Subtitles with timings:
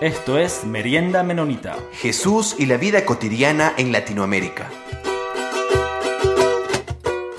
[0.00, 1.76] Esto es Merienda Menonita.
[1.92, 4.70] Jesús y la vida cotidiana en Latinoamérica.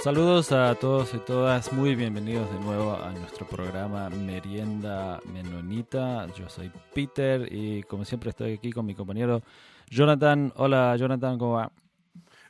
[0.04, 6.28] Saludos a todos y todas, muy bienvenidos de nuevo a nuestro programa Merienda Menonita.
[6.36, 9.42] Yo soy Peter y como siempre estoy aquí con mi compañero
[9.90, 10.54] Jonathan.
[10.56, 11.72] Hola Jonathan, ¿cómo va?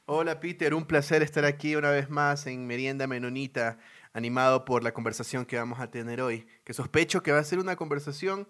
[0.05, 3.77] Hola Peter, un placer estar aquí una vez más en Merienda Menonita,
[4.14, 7.60] animado por la conversación que vamos a tener hoy, que sospecho que va a ser
[7.60, 8.47] una conversación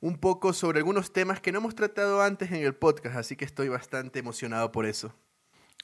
[0.00, 3.44] un poco sobre algunos temas que no hemos tratado antes en el podcast, así que
[3.44, 5.14] estoy bastante emocionado por eso.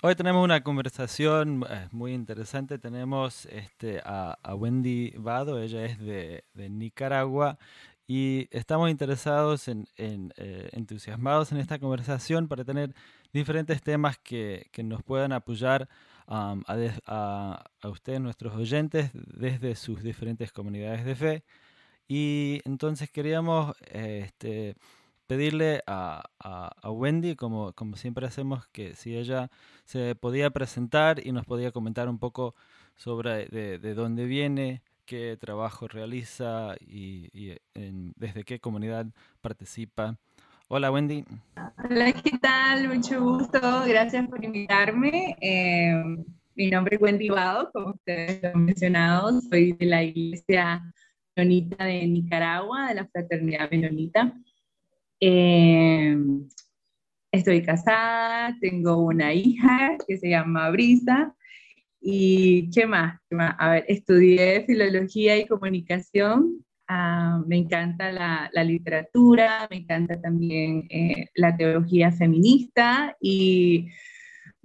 [0.01, 2.79] Hoy tenemos una conversación eh, muy interesante.
[2.79, 7.59] Tenemos este, a, Wendy Vado, ella es de, Nicaragua
[8.07, 12.95] y estamos interesados eh, entusiasmados en esta conversación para tener
[13.33, 15.89] diferentes temas que, nos puedan apoyar
[16.29, 21.45] um, a, a, ustedes, nuestros oyentes, desde sus diferentes comunidades de fe.
[22.09, 24.77] Y entonces queríamos este,
[25.27, 29.51] pedirle a, a, Wendy, como, como siempre hacemos, que si ella
[29.85, 32.55] se podía presentar y nos podía comentar un poco
[32.97, 39.07] sobre de, de dónde viene, qué trabajo realiza y, desde qué comunidad
[39.41, 40.19] participa.
[40.71, 41.25] Hola Wendy.
[41.83, 42.89] Hola, ¿qué tal?
[42.89, 43.59] Mucho gusto.
[43.87, 45.35] Gracias por invitarme.
[45.41, 45.95] Eh,
[46.57, 49.41] mi nombre es Wendy Vado, como ustedes lo han mencionado.
[49.41, 50.83] Soy de la iglesia
[51.35, 54.35] menonita de Nicaragua, de la fraternidad menonita.
[55.19, 56.19] Eh,
[57.33, 61.35] estoy casada, tengo una hija que se llama Brisa.
[61.99, 63.19] ¿Y qué más?
[63.31, 66.63] A ver, estudié filología y comunicación.
[66.91, 73.89] Ah, me encanta la, literatura, me encanta también eh, la teología feminista y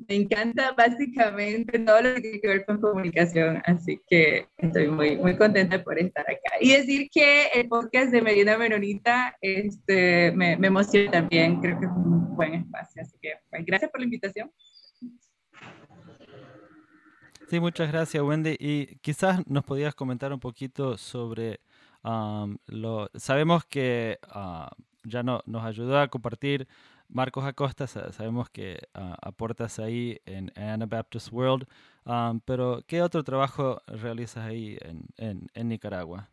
[0.07, 5.17] me encanta básicamente todo lo que tiene que ver con comunicación, así que estoy muy,
[5.17, 6.55] muy contenta por estar acá.
[6.61, 11.87] Y decir que el podcast de Medina Menonita este, me, me emociona también, creo que
[11.87, 14.49] es un buen espacio, así que pues, gracias por la invitación.
[17.49, 18.55] Sí, muchas gracias Wendy.
[18.57, 21.59] Y quizás nos podías comentar un poquito sobre
[22.03, 23.09] um, lo...
[23.15, 24.67] Sabemos que uh,
[25.03, 26.67] ya no, nos ayudó a compartir
[27.13, 31.67] Marcos Acosta, sabemos que uh, aportas ahí en Anabaptist World,
[32.05, 34.77] um, pero ¿qué otro trabajo realizas ahí
[35.17, 36.29] en, en, Nicaragua?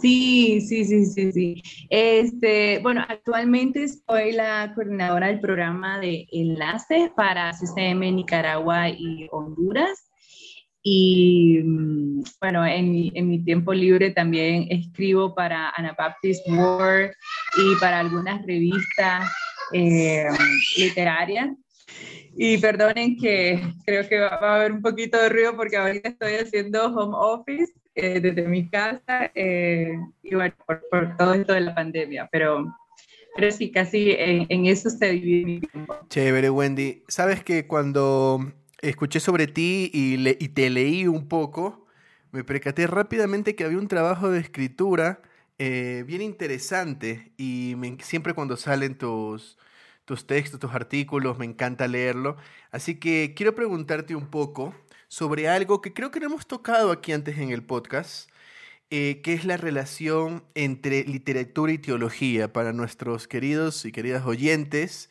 [0.00, 1.62] Sí, sí, sí, sí, sí.
[1.88, 10.09] Este, bueno, actualmente soy la coordinadora del programa de enlaces para CCM Nicaragua y Honduras.
[10.82, 17.12] Y mm, bueno, en en mi, tiempo libre también escribo para Anabaptist World
[17.58, 19.30] y para algunas revistas
[19.72, 20.26] eh,
[20.76, 21.50] literarias.
[22.36, 26.34] Y perdonen que creo que va, a haber un poquito de ruido porque ahorita estoy
[26.34, 31.60] haciendo home office eh, desde mi casa eh, y bueno, por, por, todo esto de
[31.60, 32.72] la pandemia, pero,
[33.36, 35.96] pero sí, casi en, en eso se divide mi tiempo.
[36.08, 37.02] Chévere, Wendy.
[37.08, 38.52] Sabes que cuando
[38.82, 41.86] escuché sobre ti y, y te leí un poco,
[42.32, 45.22] me percaté rápidamente que había un trabajo de escritura
[45.62, 49.58] eh, bien interesante y siempre cuando salen tus,
[50.06, 52.38] tus textos, tus artículos, me encanta leerlo.
[52.70, 54.74] Así que quiero preguntarte un poco
[55.08, 58.30] sobre algo que creo que no hemos tocado aquí antes en el podcast,
[58.88, 62.50] eh, que es la relación entre literatura y teología.
[62.52, 65.10] Para nuestros queridos y queridas oyentes,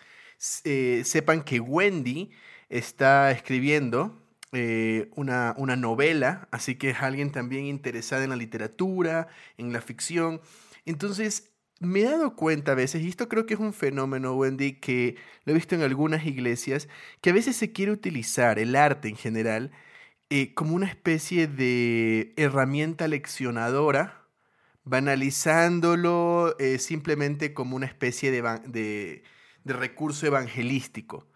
[0.63, 2.31] eh, sepan que Wendy
[2.69, 4.17] está escribiendo
[4.51, 9.81] eh, una, una, novela, así que es alguien también interesada en la literatura, en la
[9.81, 10.41] ficción.
[10.85, 14.73] Entonces, me he dado cuenta a veces, y esto creo que es un fenómeno, Wendy,
[14.73, 15.15] que
[15.45, 16.89] lo he visto en algunas iglesias,
[17.21, 19.71] que a veces se quiere utilizar el arte en general
[20.29, 24.27] eh, como una especie de herramienta leccionadora,
[24.83, 29.23] banalizándolo eh, simplemente como una especie de, de,
[29.63, 31.27] de recurso evangelístico.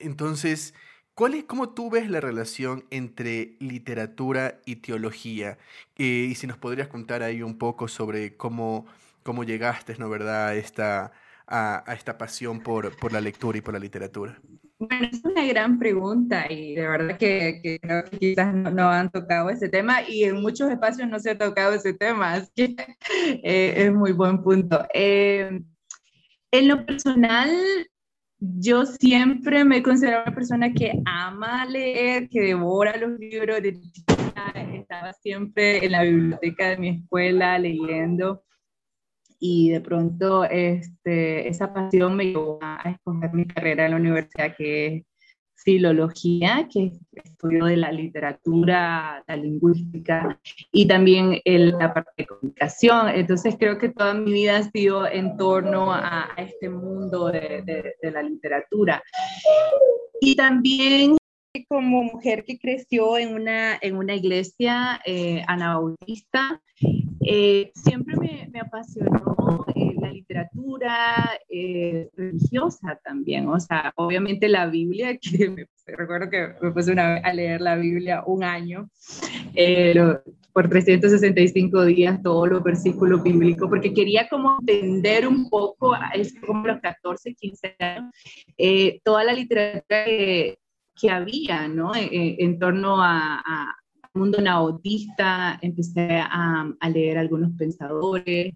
[0.00, 0.74] Entonces,
[1.14, 5.58] ¿cuál es, ¿cómo tú ves la relación entre literatura y teología?
[5.96, 8.86] Eh, y si nos podrías contar ahí un poco sobre cómo,
[9.22, 11.12] cómo llegaste, ¿no verdad?, a esta,
[11.46, 14.40] a, esta pasión por, por, la lectura y por la literatura.
[14.78, 17.80] Bueno, es una gran pregunta y de verdad que, que
[18.18, 21.92] quizás no, han tocado ese tema y en muchos espacios no se ha tocado ese
[21.92, 22.96] tema, así que
[23.44, 24.86] eh, es muy buen punto.
[24.94, 25.60] Eh,
[26.52, 27.50] en lo personal,
[28.40, 33.62] yo siempre me considero una persona que ama leer, que devora los libros.
[33.62, 33.78] De
[34.90, 38.42] estaba siempre en la biblioteca de mi escuela leyendo
[39.38, 44.54] y de pronto este, esa pasión me llevó a escoger mi carrera en la universidad
[44.56, 45.04] que es
[45.62, 50.38] filología, que es estudio de la literatura, la lingüística
[50.72, 53.08] y también la parte de comunicación.
[53.08, 58.10] Entonces creo que toda mi vida ha sido en torno a, este mundo de, de,
[58.10, 59.02] la literatura.
[60.20, 61.16] Y también
[61.68, 66.62] como mujer que creció en una, en una iglesia eh, anabautista,
[67.20, 73.48] eh, siempre me, me apasionó eh, la literatura eh, religiosa también.
[73.48, 77.76] O sea, obviamente la Biblia, que me, recuerdo que me puse una a leer la
[77.76, 78.88] Biblia un año,
[80.52, 86.66] por 365 días, todos los versículos bíblicos, porque quería como entender un poco, es como
[86.66, 88.12] los 14, 15 años,
[89.04, 90.58] toda la literatura que,
[91.00, 91.94] que había, ¿no?
[91.94, 93.74] Eh, eh, en torno a,
[94.14, 98.54] mundo naotista, empecé a, leer algunos pensadores.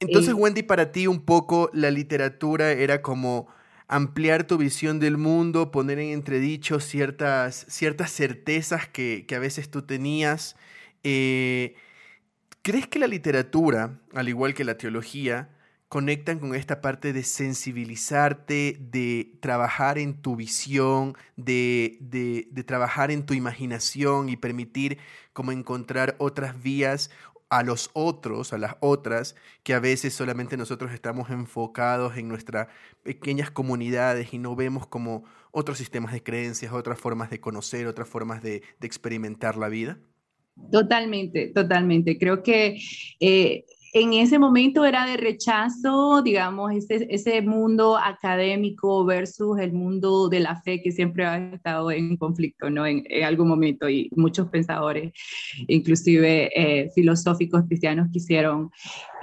[0.00, 3.46] Entonces, eh, Wendy, para ti un poco la literatura era como
[3.86, 9.70] ampliar tu visión del mundo, poner en entredicho ciertas, ciertas certezas que, que a veces
[9.70, 10.56] tú tenías.
[11.02, 15.50] ¿Crees que la literatura, al igual que la teología,
[15.94, 23.24] conectan con esta parte de sensibilizarte, de trabajar en tu visión, de, de, trabajar en
[23.24, 24.98] tu imaginación y permitir
[25.32, 27.12] como encontrar otras vías
[27.48, 32.66] a los otros, a las otras, que a veces solamente nosotros estamos enfocados en nuestras
[33.04, 38.08] pequeñas comunidades y no vemos como otros sistemas de creencias, otras formas de conocer, otras
[38.08, 40.00] formas de, de experimentar la vida?
[40.72, 42.18] Totalmente, totalmente.
[42.18, 42.80] Creo que
[43.20, 43.64] eh,
[43.94, 50.40] en ese momento era de rechazo, digamos, ese, ese mundo académico versus el mundo de
[50.40, 52.84] la fe que siempre ha estado en conflicto, ¿no?
[52.86, 55.12] En, algún momento y muchos pensadores,
[55.68, 58.68] inclusive eh, filosóficos cristianos, quisieron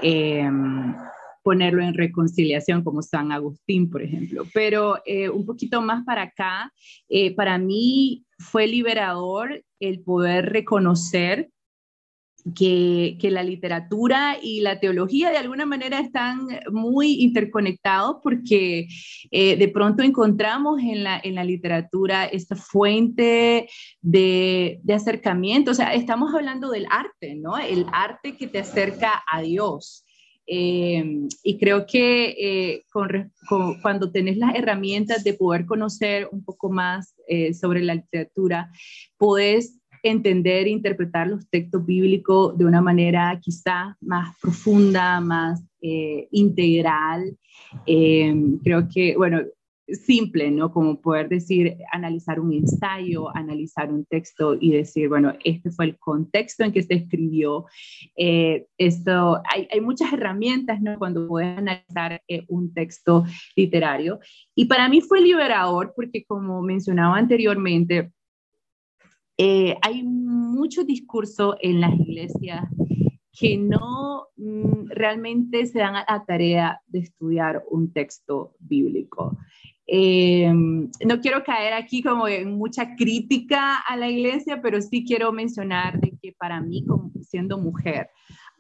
[0.02, 0.96] em,
[1.44, 4.46] ponerlo en reconciliación, como San Agustín, por ejemplo.
[4.54, 6.72] Pero eh, un poquito más para acá,
[7.10, 11.50] eh, para mí fue liberador el poder reconocer
[12.56, 18.88] que, la literatura y la teología de alguna manera están muy interconectados porque
[19.32, 23.70] eh, de pronto encontramos en la, en la literatura esta fuente
[24.02, 27.58] de, de, acercamiento, o sea, estamos hablando del arte, ¿no?
[27.58, 30.06] El arte que te acerca a Dios.
[30.48, 32.84] Eh, y creo que eh,
[33.82, 37.14] cuando tenés las herramientas de poder conocer un poco más
[37.54, 38.70] sobre la literatura,
[39.18, 46.28] podés entender e interpretar los textos bíblicos de una manera quizá más profunda, más eh,
[46.32, 47.38] integral.
[47.86, 48.34] Eh,
[48.64, 49.42] creo que, bueno,
[49.88, 50.72] simple, ¿no?
[50.72, 55.98] Como poder decir, analizar un ensayo, analizar un texto y decir, bueno, este fue el
[55.98, 57.66] contexto en que se escribió.
[58.16, 60.98] Eh, esto, hay, hay, muchas herramientas, ¿no?
[60.98, 63.26] Cuando puedes analizar un texto
[63.56, 64.20] literario.
[64.56, 68.12] Y para mí fue liberador porque, como mencionaba anteriormente,
[69.44, 72.64] eh, hay mucho discurso en las iglesias
[73.32, 79.36] que no mm, realmente se dan a la tarea de estudiar un texto bíblico.
[79.88, 85.32] Eh, no quiero caer aquí como en mucha crítica a la iglesia, pero sí quiero
[85.32, 86.86] mencionar de que para mí,
[87.28, 88.12] siendo mujer,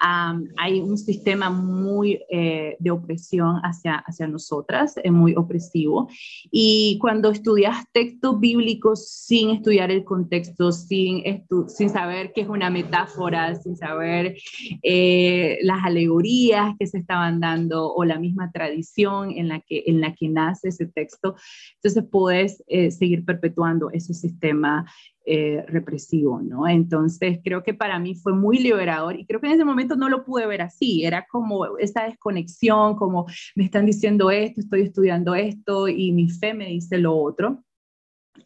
[0.02, 6.10] hay un sistema muy eh, de opresión hacia, hacia nosotras, es muy opresivo.
[6.50, 11.24] Y cuando estudias textos bíblicos sin estudiar el contexto, sin,
[11.68, 14.36] sin saber qué es una metáfora, sin saber
[14.82, 20.02] eh, las alegorías que se estaban dando o la misma tradición en la que, en
[20.02, 21.36] la que nace ese texto,
[21.76, 24.86] entonces puedes eh, seguir perpetuando ese sistema
[25.24, 26.68] eh, represivo, ¿no?
[26.68, 30.10] Entonces creo que para mí fue muy liberador y creo que en ese momento no
[30.10, 35.36] lo pude ver así, era como esa desconexión, como me están diciendo esto, estoy estudiando
[35.36, 37.64] esto y mi fe me dice lo otro.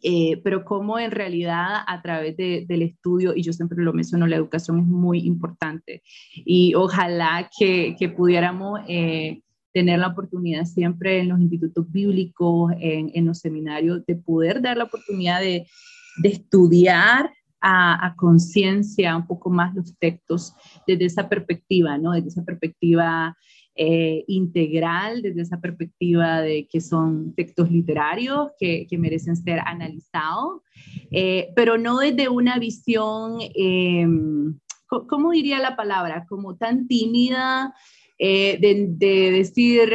[0.02, 4.36] Eh, pero como en realidad a través del estudio, y yo siempre lo menciono, la
[4.36, 6.02] educación es muy importante
[6.34, 9.40] y ojalá que, pudiéramos eh,
[9.72, 14.84] tener la oportunidad siempre en los institutos bíblicos, en los seminarios, de poder dar la
[14.84, 15.66] oportunidad de,
[16.18, 17.30] de estudiar
[17.60, 20.54] a, conciencia un poco más los textos
[20.86, 22.12] desde esa perspectiva, ¿no?
[22.12, 23.36] Desde esa perspectiva
[23.74, 30.62] eh, integral, desde esa perspectiva de que son textos literarios que, merecen ser analizados,
[31.10, 36.24] eh, pero no desde una visión, em, ¿cómo diría la palabra?
[36.28, 37.74] Como tan tímida
[38.18, 39.92] eh, de, de, decir,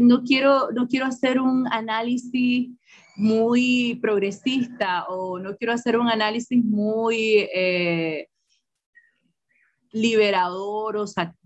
[0.00, 2.70] no quiero, no quiero hacer un análisis
[3.16, 8.28] muy progresista o no quiero hacer un análisis muy eh,
[9.92, 11.42] liberador o espontáneo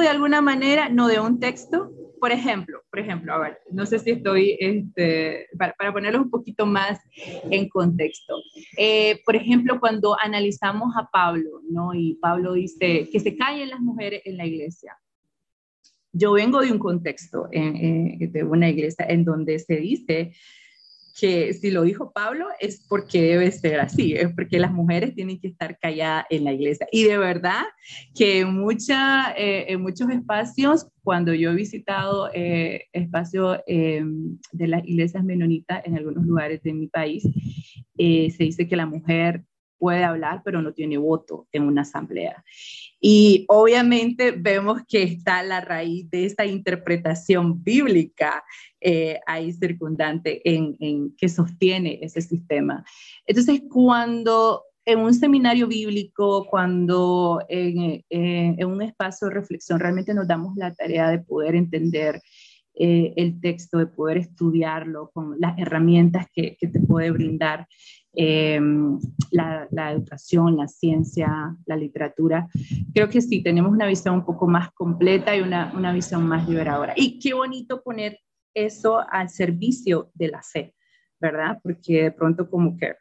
[0.00, 1.92] de alguna manera, no de un texto.
[2.20, 6.30] Por ejemplo, por ejemplo, a ver, no sé si estoy, este, para, para, ponerlo un
[6.30, 6.98] poquito más
[7.48, 8.34] en contexto.
[8.76, 11.94] Eh, por ejemplo, cuando analizamos a Pablo, ¿no?
[11.94, 14.98] Y Pablo dice que se callen las mujeres en la iglesia.
[16.12, 20.32] Yo vengo de un contexto, de una iglesia en donde se dice
[21.18, 25.40] que si lo dijo Pablo es porque debe ser así, es porque las mujeres tienen
[25.40, 26.86] que estar calladas en la iglesia.
[26.92, 27.62] Y de verdad
[28.14, 34.04] que mucha, eh, en muchos espacios, cuando yo he visitado eh, espacios eh,
[34.52, 37.24] de las iglesias menonitas en algunos lugares de mi país,
[37.96, 39.42] se dice que la mujer
[39.78, 42.44] puede hablar, pero no tiene voto en una asamblea.
[43.00, 48.42] Y obviamente vemos que está la raíz de esta interpretación bíblica
[48.80, 52.84] eh, ahí circundante en, en, que sostiene ese sistema.
[53.26, 60.14] Entonces, cuando en un seminario bíblico, cuando en, eh, en, un espacio de reflexión realmente
[60.14, 62.22] nos damos la tarea de poder entender
[62.74, 67.66] eh, el texto, de poder estudiarlo con las herramientas que, que te puede brindar
[68.14, 68.98] Em,
[69.30, 72.48] la, educación, la ciencia, la literatura.
[72.94, 76.48] Creo que sí, tenemos una visión un poco más completa y una, una visión más
[76.48, 76.94] liberadora.
[76.96, 78.18] Y qué bonito poner
[78.54, 80.74] eso al servicio de la fe,
[81.20, 81.60] ¿verdad?
[81.62, 82.94] Porque de pronto como que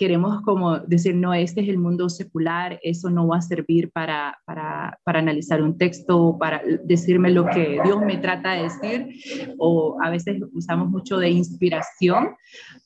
[0.00, 4.38] queremos como decir, no, este es el mundo secular, eso no va a servir para,
[4.46, 9.98] para, para analizar un texto, para decirme lo que Dios me trata de decir, o
[10.02, 12.30] a veces usamos mucho de inspiración,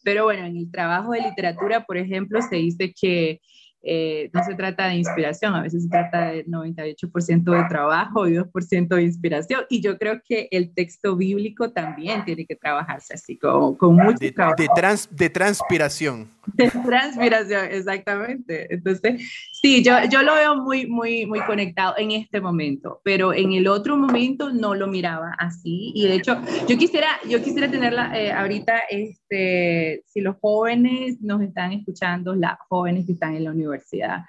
[0.03, 3.41] pero bueno, en el trabajo de literatura, por ejemplo, se dice que
[3.85, 8.33] eh, no se trata de inspiración, a veces se trata de 98% de trabajo y
[8.33, 9.61] 2% de inspiración.
[9.69, 14.19] Y yo creo que el texto bíblico también tiene que trabajarse así, con, con mucho
[14.19, 14.57] de, trabajo.
[14.59, 16.34] De, trans, de transpiración.
[16.85, 18.73] Transpiración, exactamente.
[18.73, 19.23] Entonces,
[19.53, 23.67] sí, yo, yo lo veo muy, muy, muy conectado en este momento, pero en el
[23.67, 25.93] otro momento no lo miraba así.
[25.95, 31.43] Y de hecho, yo quisiera, yo quisiera tenerla eh, ahorita, este, si los jóvenes nos
[31.43, 34.25] están escuchando, las jóvenes que están en la universidad,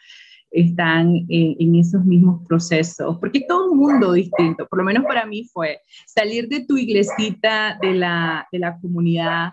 [0.52, 5.26] están en, en, esos mismos procesos, porque todo un mundo distinto, por lo menos para
[5.26, 9.50] mí fue salir de tu iglesita, de la, de la comunidad,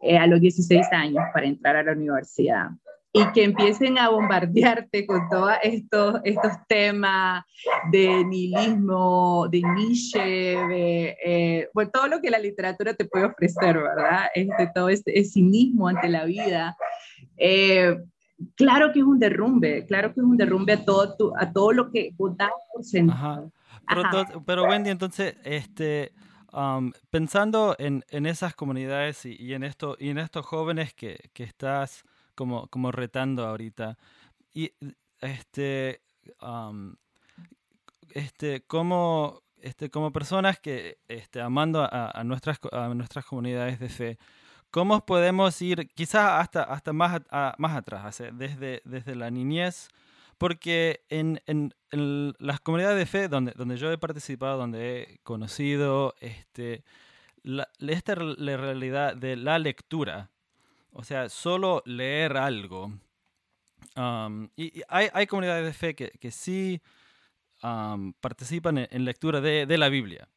[0.00, 2.70] eh, a los 16 años para entrar a la universidad
[3.12, 7.44] y que empiecen a bombardearte con todos estos, estos temas
[7.90, 14.26] de nihilismo, de Nietzsche, de eh, todo lo que la literatura te puede ofrecer, ¿verdad?
[14.34, 16.76] Este, todo este, cinismo ante la vida.
[17.36, 17.96] Eh,
[18.54, 21.72] claro que es un derrumbe, claro que es un derrumbe a todo, tu, a todo
[21.72, 22.84] lo que vos das por.
[23.88, 26.12] Pero, pero Wendy, entonces, este,
[27.10, 31.44] pensando en, en, esas comunidades y, y, en esto, y en estos jóvenes que, que
[31.44, 33.98] estás como, como retando ahorita,
[34.54, 34.72] y
[35.20, 36.00] este,
[38.14, 43.88] este, como, este, como personas que este, amando a, a, nuestras, a nuestras comunidades de
[43.88, 44.18] fe,
[44.70, 47.20] ¿cómo podemos ir quizás hasta, hasta más,
[47.58, 49.88] más atrás, desde, desde la niñez?
[50.38, 51.74] Porque en, en,
[52.38, 56.84] las comunidades de fe donde, donde yo he participado, donde he conocido este,
[57.42, 60.30] la, esta la realidad de la lectura,
[60.92, 62.92] o sea, solo leer algo.
[63.96, 66.80] Um, y, hay, hay, comunidades de fe que, que sí
[67.62, 70.28] um, participan en, lectura de, de, la Biblia,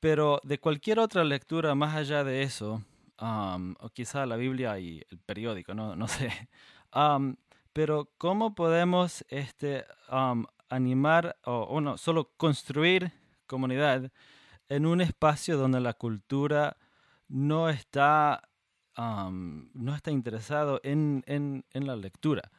[0.00, 2.82] pero de cualquier otra lectura más allá de eso,
[3.20, 6.48] um, o quizá la Biblia y el periódico, no, no sé.
[7.72, 9.84] Pero ¿cómo podemos este,
[10.68, 13.12] animar o, no, solo construir
[13.46, 14.10] comunidad
[14.68, 16.76] en un espacio donde la cultura
[17.28, 18.48] no está,
[18.96, 22.50] no está interesado en, en, en, la lectura?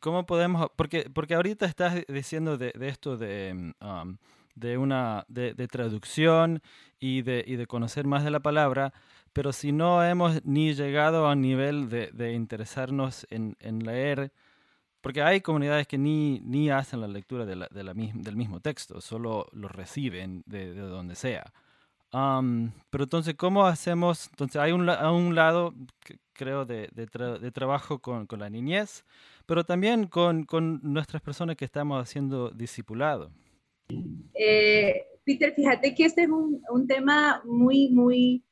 [0.00, 3.74] ¿Cómo podemos, porque, porque ahorita estás diciendo de, esto de,
[4.54, 6.62] de, una, de, de traducción
[6.98, 8.94] y de, y de conocer más de la palabra,
[9.34, 14.32] pero si no hemos ni llegado a nivel de, interesarnos en leer,
[15.04, 18.60] porque hay comunidades que ni, ni hacen la lectura de la, de la, del mismo
[18.60, 21.52] texto, solo lo reciben de, de donde sea.
[22.10, 24.28] Um, pero entonces, ¿cómo hacemos?
[24.30, 25.74] Entonces, hay un, a un lado,
[26.32, 29.04] creo, de, tra de trabajo con, con, la niñez,
[29.44, 33.30] pero también con, con, nuestras personas que estamos haciendo discipulado.
[34.32, 38.42] Eh, Peter, fíjate que este es un, un tema muy, muy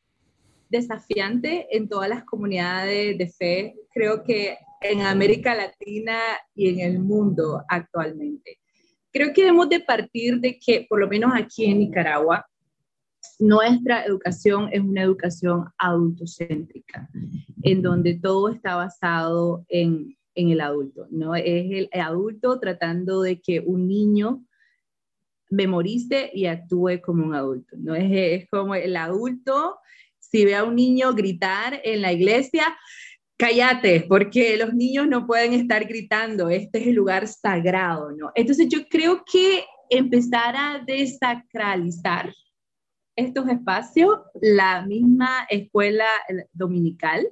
[0.68, 3.74] desafiante en todas las comunidades de fe.
[3.94, 6.18] Creo que en América Latina
[6.54, 8.58] y en el mundo actualmente.
[9.12, 12.46] Creo que debemos de partir de que, por lo menos aquí en Nicaragua,
[13.38, 17.08] nuestra educación es una educación adultocéntrica,
[17.62, 21.34] en donde todo está basado en, en el adulto, ¿no?
[21.34, 24.44] Es el adulto tratando de que un niño
[25.52, 27.76] memorice y actúe como un adulto.
[27.78, 27.94] ¿no?
[27.94, 29.76] Es, es como el adulto,
[30.18, 32.64] si ve a un niño gritar en la iglesia,
[33.42, 38.30] cállate, porque los niños no pueden estar gritando, este es el lugar sagrado, ¿no?
[38.36, 42.32] Entonces yo creo que empezar a desacralizar
[43.16, 46.06] estos espacios, la misma escuela
[46.52, 47.26] dominical,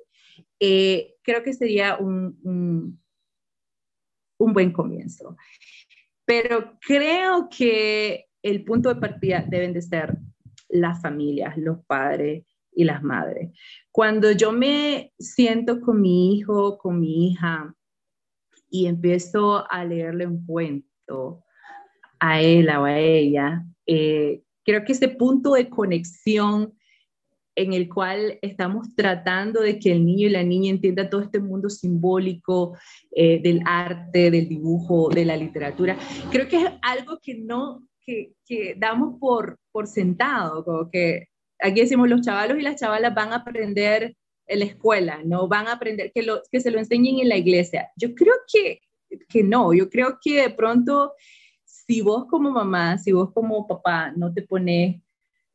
[0.59, 3.01] eh, creo que sería un, un,
[4.53, 5.37] buen comienzo.
[6.25, 10.19] Pero creo que el punto de partida deben de ser
[10.71, 13.51] las familias, los padres y las madres.
[13.91, 17.75] Cuando yo me siento con mi hijo, con mi hija,
[18.71, 21.43] y empiezo a leerle un cuento
[22.21, 26.75] a él o a ella, eh, creo que ese punto de conexión
[27.57, 31.41] en el cual estamos tratando de que el niño y la niña entiendan todo este
[31.41, 32.77] mundo simbólico
[33.11, 35.99] eh, del arte, del dibujo, de la literatura.
[36.31, 41.27] Creo que es algo que no, que, que, damos por, por sentado, como que
[41.63, 45.69] aquí decimos los chavalos y las chavalas van a aprender en la escuela, no van
[45.69, 47.89] a aprender, que, se lo enseñen en la iglesia.
[47.97, 48.81] Yo creo que,
[49.29, 51.13] que no, yo creo que de pronto,
[51.65, 55.01] si vos como mamá, si vos como papá no te pones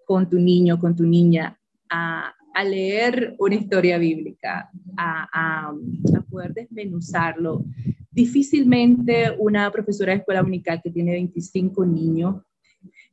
[0.06, 1.60] con tu niño, con tu niña,
[1.90, 7.66] a, a leer una historia bíblica, a, a, a, poder desmenuzarlo.
[8.12, 12.36] Difícilmente una profesora de escuela dominical que tiene 25 niños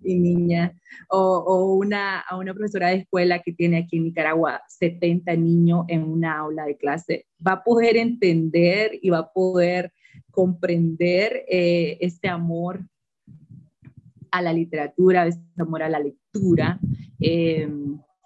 [0.05, 0.73] y niñas,
[1.09, 5.85] o, o, una, a una profesora de escuela que tiene aquí en Nicaragua 70 niños
[5.89, 9.93] en una aula de clase, va a poder entender y va a poder
[10.31, 12.81] comprender eh, este amor
[14.31, 16.79] a la literatura, este amor a la lectura.
[17.21, 17.69] Eh,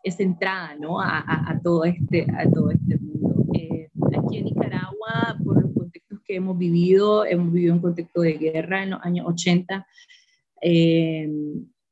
[0.07, 1.01] es entrada ¿no?
[1.01, 3.45] a, a, a, todo este, a todo este mundo.
[3.55, 8.35] Eh, aquí en Nicaragua, por los contextos que hemos vivido, hemos vivido un contexto de
[8.35, 9.85] guerra en los años 80,
[10.61, 11.29] eh,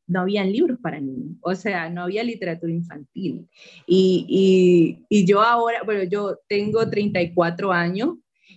[0.07, 3.49] no habían libros para niños, o sea, no había literatura infantil.
[3.87, 8.17] Y, yo ahora, bueno, yo tengo 34 años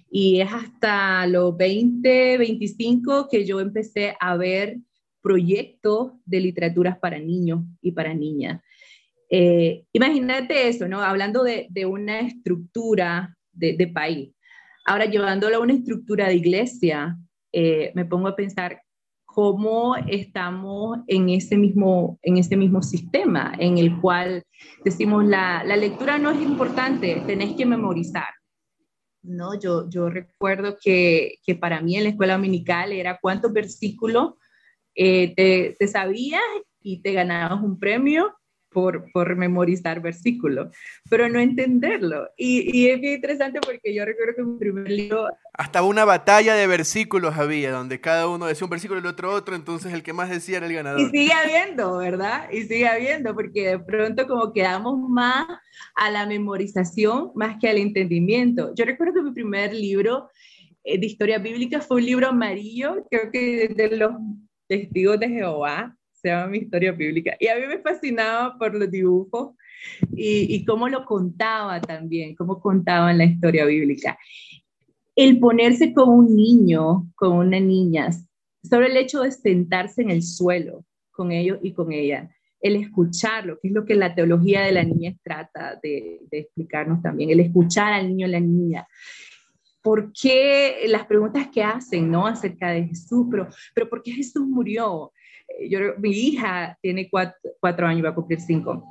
[0.10, 4.78] y es hasta los 20, 25 que yo empecé a ver
[5.22, 8.62] proyectos de literaturas para niños y para niñas.
[9.30, 11.02] Eh, imagínate eso, ¿no?
[11.02, 14.30] Hablando de, una estructura de, de, país.
[14.86, 17.18] Ahora, llevándolo a una estructura de iglesia,
[17.52, 18.82] eh, me pongo a pensar
[19.38, 24.44] cómo estamos en ese mismo, en ese mismo sistema en el cual
[24.84, 28.30] decimos la, la lectura no es importante, tenés que memorizar.
[29.22, 34.34] No, yo, yo recuerdo que, que para mí en la escuela dominical era cuántos versículos
[34.96, 36.42] eh, te, te sabías
[36.82, 38.34] y te ganabas un premio
[38.78, 40.68] por, por memorizar versículos,
[41.10, 42.30] pero no entenderlo.
[42.38, 45.30] Y, y, es bien interesante porque yo recuerdo que mi primer libro...
[45.54, 49.34] Hasta una batalla de versículos había, donde cada uno decía un versículo y el otro
[49.34, 51.02] otro, entonces el que más decía era el ganador.
[51.02, 52.52] Y sigue habiendo, ¿verdad?
[52.52, 55.48] Y sigue habiendo, porque de pronto como quedamos más
[55.96, 58.76] a la memorización más que al entendimiento.
[58.76, 60.30] Yo recuerdo que mi primer libro
[60.84, 64.12] eh, de historia bíblica fue un libro amarillo, creo que de los
[64.68, 67.36] testigos de Jehová, se llama Mi Historia Bíblica.
[67.40, 69.56] Y a mí me fascinaba por los dibujos
[70.16, 74.18] y, y cómo lo contaba también, cómo contaban la historia bíblica.
[75.16, 78.10] El ponerse con un niño, con una niña,
[78.64, 83.60] sobre el hecho de sentarse en el suelo con ellos y con ella, el escucharlo,
[83.60, 87.40] que es lo que la teología de la niña trata de, de explicarnos también, el
[87.40, 88.88] escuchar al niño y la niña.
[89.82, 92.28] ¿Por qué las preguntas que hacen, ¿no?
[92.28, 95.12] Acerca de Jesús, pero, pero ¿por qué Jesús murió?
[95.70, 98.84] Yo, mi hija tiene cuatro, cuatro años, va a cumplir cinco.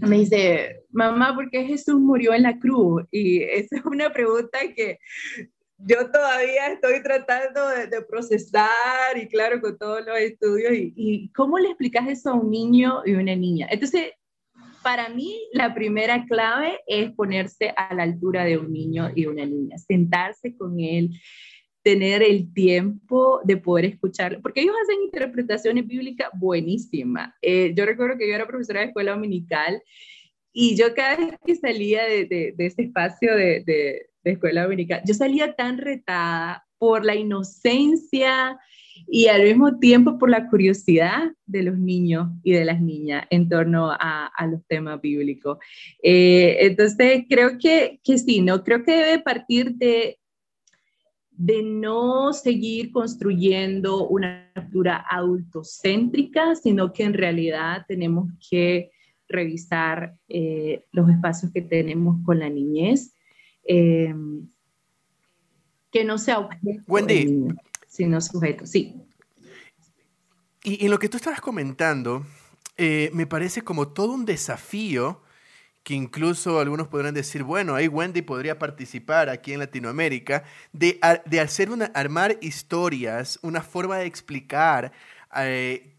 [0.00, 3.04] Me dice, mamá, ¿por qué Jesús murió en la cruz?
[3.10, 4.98] Y esa es una pregunta que
[5.78, 10.72] yo todavía estoy tratando de, procesar y claro, con todos los estudios.
[10.72, 13.68] Y, y, cómo le explicas eso a un niño y una niña?
[13.70, 14.12] Entonces,
[14.82, 19.44] para mí, la primera clave es ponerse a la altura de un niño y una
[19.44, 21.10] niña, sentarse con él,
[21.82, 27.34] tener el tiempo de poder escucharlo, porque ellos hacen interpretaciones bíblicas buenísimas.
[27.40, 29.82] Eh, yo recuerdo que yo era profesora de escuela dominical
[30.52, 35.00] y yo cada vez que salía de, de, de ese espacio de, de, escuela dominical,
[35.06, 38.58] yo salía tan retada por la inocencia
[39.06, 43.48] y al mismo tiempo por la curiosidad de los niños y de las niñas en
[43.48, 45.56] torno a, a los temas bíblicos.
[46.02, 48.62] Eh, entonces, creo que, que sí, ¿no?
[48.64, 50.18] Creo que debe partir de,
[51.38, 58.90] de no seguir construyendo una cultura adultocéntrica, sino que en realidad tenemos que
[59.28, 63.14] revisar eh, los espacios que tenemos con la niñez,
[63.62, 64.12] eh,
[65.92, 67.46] que no sea objeto, Wendy.
[67.86, 68.96] sino sujeto, sí.
[70.64, 72.26] y en lo que tú estabas comentando,
[72.76, 75.22] eh, me parece como todo un desafío
[75.88, 81.40] que incluso algunos podrán decir, bueno, ahí Wendy podría participar aquí en Latinoamérica, de, de
[81.40, 84.92] hacer una, armar historias, una forma de explicar
[85.34, 85.94] eh,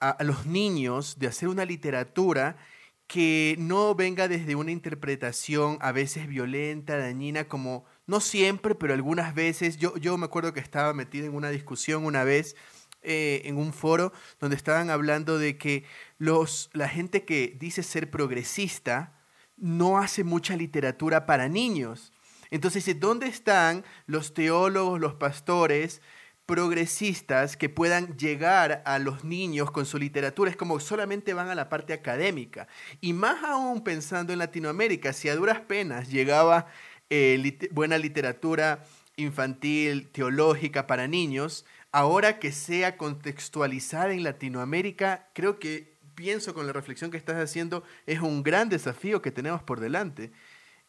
[0.00, 2.58] a, los niños, de hacer una literatura
[3.06, 9.34] que no venga desde una interpretación a veces violenta, dañina, como no siempre, pero algunas
[9.34, 9.78] veces.
[9.78, 12.54] Yo, yo me acuerdo que estaba metido en una discusión una vez
[13.00, 15.84] eh, en un foro donde estaban hablando de que
[16.18, 19.14] los, la gente que dice ser progresista
[19.62, 22.12] no hace mucha literatura para niños.
[22.50, 26.02] Entonces, ¿dónde están los teólogos, los pastores
[26.46, 30.50] progresistas que puedan llegar a los niños con su literatura?
[30.50, 32.66] Es como solamente van a la parte académica.
[33.00, 36.66] Y más aún pensando en Latinoamérica, si a duras penas llegaba
[37.08, 45.91] eh, buena literatura infantil, teológica para niños, ahora que sea contextualizada en Latinoamérica, creo que
[46.14, 50.32] pienso con la reflexión que estás haciendo, es un gran desafío que tenemos por delante.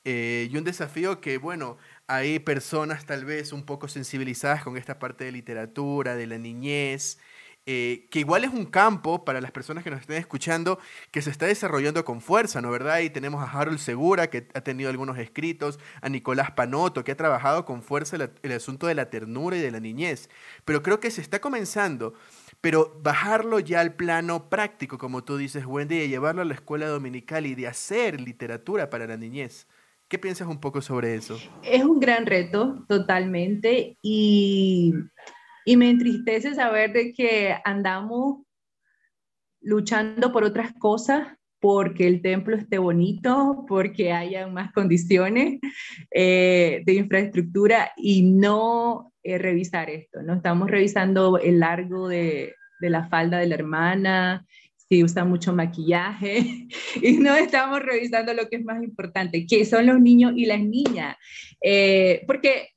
[0.05, 4.99] Eh, y un desafío que, bueno, hay personas tal vez un poco sensibilizadas con esta
[4.99, 7.17] parte de literatura, de la niñez,
[7.65, 10.79] eh, que igual es un campo para las personas que nos estén escuchando
[11.11, 12.99] que se está desarrollando con fuerza, ¿no verdad?
[12.99, 17.17] Y tenemos a Harold Segura, que ha tenido algunos escritos, a Nicolás Panoto, que ha
[17.17, 20.29] trabajado con fuerza el, asunto de la ternura y de la niñez.
[20.65, 22.15] Pero creo que se está comenzando,
[22.63, 26.87] pero bajarlo ya al plano práctico, como tú dices, Wendy, y llevarlo a la escuela
[26.87, 29.67] dominical y de hacer literatura para la niñez.
[30.07, 31.37] ¿Qué piensas un poco sobre eso?
[31.61, 34.93] Es un gran reto, totalmente, y
[35.65, 38.43] y me entristece saber de que andamos
[39.61, 45.61] luchando por otras cosas, porque el templo esté bonito, porque haya más condiciones
[46.11, 50.21] eh, de infraestructura y no eh, revisar esto.
[50.21, 54.45] No estamos revisando el largo de, de la falda de la hermana,
[54.89, 56.67] si usa mucho maquillaje
[57.01, 60.59] y no estamos revisando lo que es más importante, que son los niños y las
[60.59, 61.15] niñas.
[61.61, 62.69] Eh, porque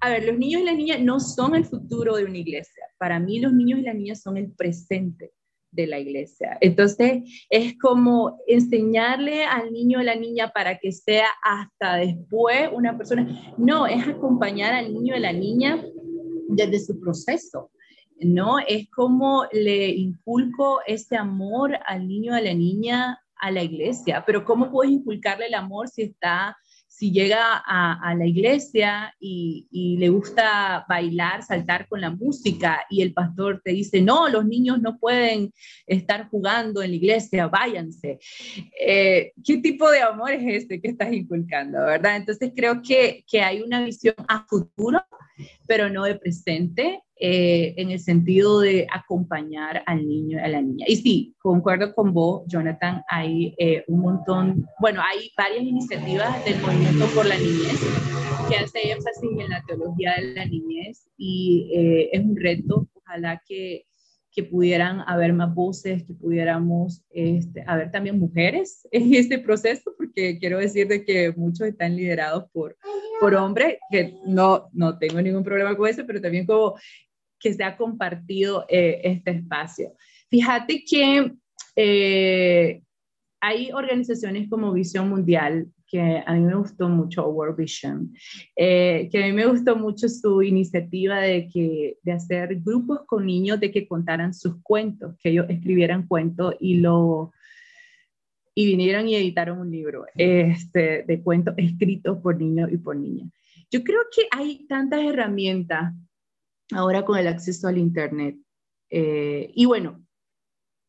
[0.00, 2.84] a ver, los niños y las niñas no son el futuro de una iglesia.
[2.98, 5.32] Para mí los niños y las niñas son el presente
[5.74, 6.56] de la iglesia.
[6.60, 12.96] Entonces, es como enseñarle al niño o la niña para que sea hasta después una
[12.96, 13.54] persona.
[13.58, 15.84] No, es acompañar al niño o la niña
[16.48, 17.70] desde su proceso.
[18.20, 18.58] ¿no?
[18.66, 24.44] Es como le inculco ese amor al niño a la niña a la iglesia, pero
[24.44, 26.56] ¿cómo puedes inculcarle el amor si está
[26.96, 33.12] si llega a, la iglesia y, le gusta bailar, saltar con la música y el
[33.12, 35.52] pastor te dice, no, los niños no pueden
[35.88, 38.20] estar jugando en la iglesia, váyanse.
[38.80, 42.14] Eh, ¿Qué tipo de amor es este que estás inculcando, verdad?
[42.14, 45.04] Entonces creo que, que hay una visión a futuro,
[45.66, 50.60] pero no de presente, eh, en el sentido de acompañar al niño y a la
[50.60, 50.84] niña.
[50.88, 56.60] Y sí, concuerdo con vos, Jonathan, hay eh, un montón, bueno, hay varias iniciativas del
[56.60, 57.80] Movimiento por la Niñez
[58.48, 63.40] que hace énfasis en la teología de la niñez y eh, es un reto, ojalá
[63.46, 63.86] que
[64.34, 70.38] que pudieran haber más voces, que pudiéramos este, haber también mujeres en este proceso, porque
[70.38, 72.76] quiero decir de que muchos están liderados por,
[73.20, 76.74] por hombres, que no, no tengo ningún problema con eso, pero también como
[77.38, 79.94] que se ha compartido eh, este espacio.
[80.30, 81.32] Fíjate que
[81.76, 82.82] eh,
[83.40, 88.12] hay organizaciones como Visión Mundial, que a mí me gustó mucho World Vision,
[88.56, 93.24] eh, que a mí me gustó mucho su iniciativa de, que, de hacer grupos con
[93.24, 97.32] niños de que contaran sus cuentos, que ellos escribieran cuentos y lo
[98.56, 103.30] y vinieron y editaron un libro este, de cuentos escritos por niños y por niñas.
[103.70, 105.94] Yo creo que hay tantas herramientas
[106.72, 108.36] ahora con el acceso al Internet.
[108.90, 110.03] Eh, y bueno,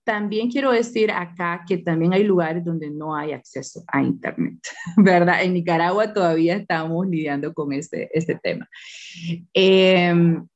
[0.06, 4.60] también quiero decir acá que también hay lugares donde no hay acceso a Internet,
[4.98, 5.44] ¿verdad?
[5.44, 8.70] En Nicaragua todavía estamos lidiando con este, este tema.
[9.54, 10.48] Em,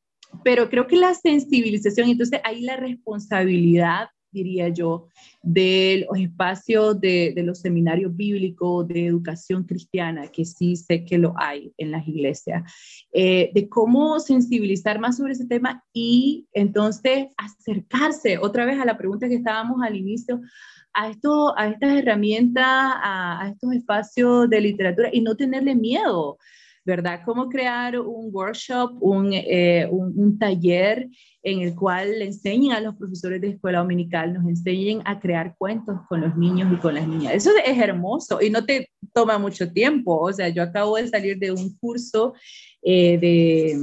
[0.44, 5.08] pero creo que la sensibilización, entonces hay la responsabilidad diría yo,
[5.42, 11.34] de los espacios de, los seminarios bíblicos de educación cristiana, que sí sé que lo
[11.38, 12.72] hay en las iglesias,
[13.14, 18.98] eh, de cómo sensibilizar más sobre ese tema y entonces acercarse otra vez a la
[18.98, 20.42] pregunta que estábamos al inicio,
[20.94, 26.38] a, esto, a estas herramientas, a, a estos espacios de literatura y no tenerle miedo.
[26.90, 27.22] ¿Verdad?
[27.24, 28.98] Cómo crear un workshop,
[29.32, 31.08] eh, un, un, taller
[31.44, 35.56] en el cual le enseñen a los profesores de escuela dominical, nos enseñen a crear
[35.58, 37.34] cuentos con los niños y con las niñas.
[37.34, 40.18] Eso es hermoso y no te toma mucho tiempo.
[40.20, 42.34] O sea, yo acabo de salir de un curso
[42.82, 43.78] eh, de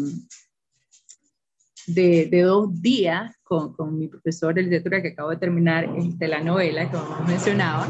[1.87, 6.41] de, dos días con, con, mi profesor de literatura que acabo de terminar este, la
[6.41, 7.87] novela, como mencionaba,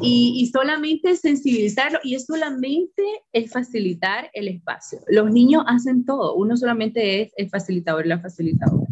[0.00, 5.00] y, y, solamente sensibilizarlo, y es solamente el facilitar el espacio.
[5.08, 8.86] Los niños hacen todo, uno solamente es el facilitador y la facilitadora.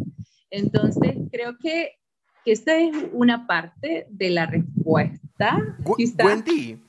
[0.51, 1.93] Entonces, creo que,
[2.43, 5.57] que esta es una parte de la respuesta.
[6.23, 6.79] Wendy,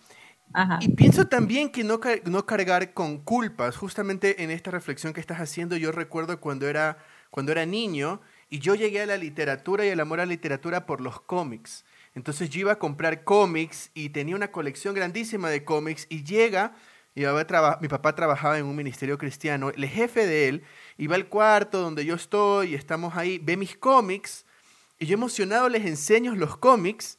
[0.80, 3.76] y pienso también que no, no cargar con culpas.
[3.76, 6.98] Justamente en esta reflexión que estás haciendo, yo recuerdo cuando era,
[7.30, 10.86] cuando era niño y yo llegué a la literatura y el amor a la literatura
[10.86, 11.84] por los cómics.
[12.14, 16.74] Entonces yo iba a comprar cómics y tenía una colección grandísima de cómics y llega,
[17.14, 20.64] mi papá trabajaba en un ministerio cristiano, el jefe de él
[20.98, 24.46] iba al cuarto donde yo estoy y estamos ahí, ve mis cómics
[24.98, 27.18] y yo emocionado les enseño los cómics.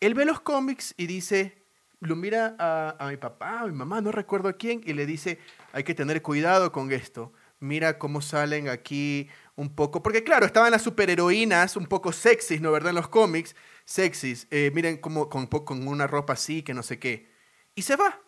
[0.00, 1.62] Él ve los cómics y dice,
[2.00, 5.38] lo mira a, mi papá, a mi mamá, no recuerdo a quién, y le dice,
[5.72, 7.32] hay que tener cuidado con esto.
[7.60, 12.72] Mira cómo salen aquí un poco, porque claro, estaban las superheroínas un poco sexys, ¿no
[12.72, 12.90] verdad?
[12.90, 14.46] En los cómics, sexys.
[14.50, 15.48] Eh, miren como con,
[15.86, 17.30] una ropa así, que no sé qué.
[17.74, 18.20] Y se va.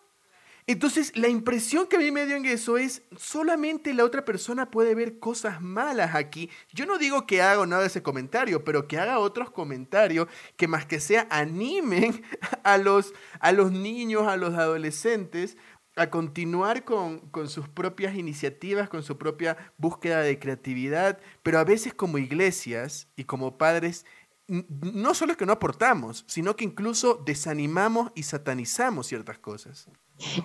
[0.69, 4.69] Entonces, la impresión que a mí me dio en eso es, solamente la otra persona
[4.69, 6.49] puede ver cosas malas aquí.
[6.73, 10.67] Yo no digo que haga nada de ese comentario, pero que haga otros comentarios que
[10.67, 12.21] más que sea animen
[12.63, 15.55] a los, a los niños, a los adolescentes
[15.97, 21.63] a continuar con, con, sus propias iniciativas, con su propia búsqueda de creatividad, pero a
[21.63, 24.05] veces como iglesias y como padres
[24.47, 29.89] no solo es que no aportamos, sino que incluso desanimamos y satanizamos ciertas cosas.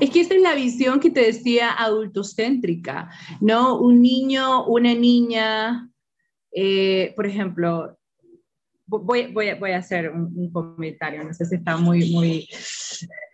[0.00, 3.10] Es que esa es la visión que te decía adultocéntrica,
[3.40, 3.78] ¿no?
[3.78, 5.88] Un niño, una niña,
[6.50, 7.96] eh, por ejemplo,
[8.86, 12.48] voy, voy, voy a hacer un, comentario, no sé si está muy,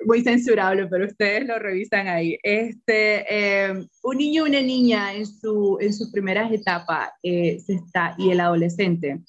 [0.04, 2.38] muy censurable, pero ustedes lo revisan ahí.
[2.42, 8.31] Este, eh, un niño, una niña en, su, en sus primeras etapas eh, está, y
[8.31, 9.20] el adolescente,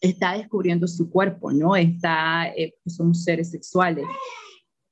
[0.00, 1.76] está descubriendo su cuerpo, ¿no?
[1.76, 4.04] Está, eh, pues, somos seres sexuales.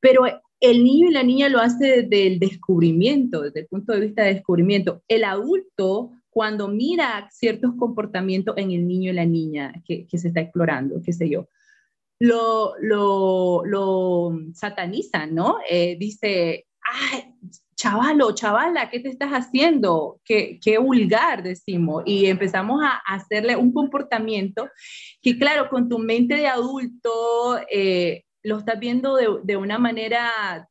[0.00, 0.24] Pero
[0.60, 4.22] el niño y la niña lo hace desde el descubrimiento, desde el punto de vista
[4.22, 5.02] de descubrimiento.
[5.08, 10.40] El adulto, cuando mira ciertos comportamientos en el niño y la niña que se está
[10.40, 11.46] explorando, qué sé yo,
[12.22, 15.58] lo, lo, lo sataniza, ¿no?
[15.68, 17.34] Eh, dice, ay,
[17.74, 20.20] chavalo, chavala, ¿qué te estás haciendo?
[20.24, 22.04] Qué, qué vulgar, decimos.
[22.06, 24.68] Y empezamos a, hacerle un comportamiento
[25.20, 30.68] que, claro, con tu mente de adulto eh, lo estás viendo de, de, una manera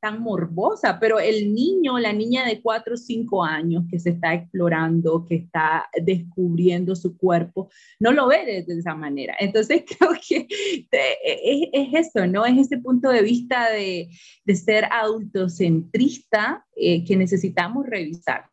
[0.00, 4.34] tan morbosa, pero el niño, la niña de 4 o 5 años que se está
[4.34, 9.36] explorando, que está descubriendo su cuerpo, no lo ve de, esa manera.
[9.38, 10.46] Entonces creo que
[10.90, 12.44] es, es, eso, ¿no?
[12.44, 14.08] Es ese punto de vista de,
[14.44, 18.44] de ser adultocentrista eh, que necesitamos revisar.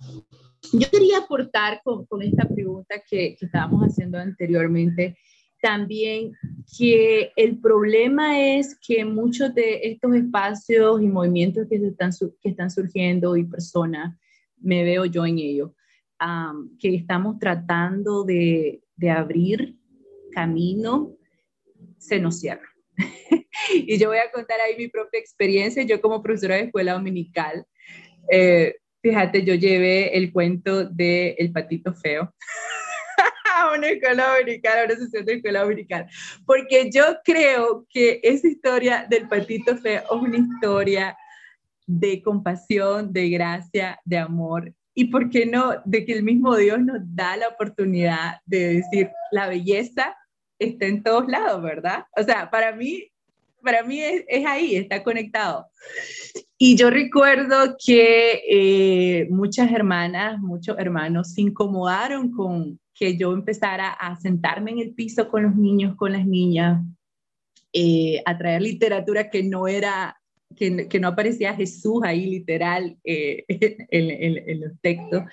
[0.72, 5.18] Yo quería aportar con, con esta pregunta que, que estábamos haciendo anteriormente,
[5.64, 6.34] también
[6.78, 12.70] que el problema es que muchos de estos espacios y movimientos que, están, que están
[12.70, 14.14] surgiendo y personas,
[14.58, 15.74] me veo yo en ello,
[16.78, 19.78] que estamos tratando de, de abrir
[20.34, 21.16] camino,
[21.98, 22.68] se nos cierra.
[23.74, 25.84] y yo voy a contar ahí mi propia experiencia.
[25.84, 27.66] Yo como profesora de escuela dominical,
[28.30, 32.34] eh, fíjate, yo llevé el cuento de El patito feo.
[33.78, 36.08] una escuela dominical, una sesión de escuela dominical,
[36.46, 41.18] porque yo creo que esa historia del patito feo es una historia
[41.86, 46.80] de compasión, de gracia, de amor y por qué no, de que el mismo Dios
[46.80, 50.16] nos da la oportunidad de decir, la belleza
[50.60, 52.06] está en todos lados, ¿verdad?
[52.16, 53.12] O sea, para mí,
[53.64, 55.68] para mí es, es ahí, está conectado.
[56.58, 63.90] Y yo recuerdo que eh, muchas hermanas, muchos hermanos se incomodaron con, que yo empezara
[63.90, 66.82] a sentarme en el piso con los niños, con las niñas,
[67.74, 70.16] eh, a traer literatura que no era,
[70.56, 75.24] que, no aparecía Jesús ahí literal eh, en, en, los textos,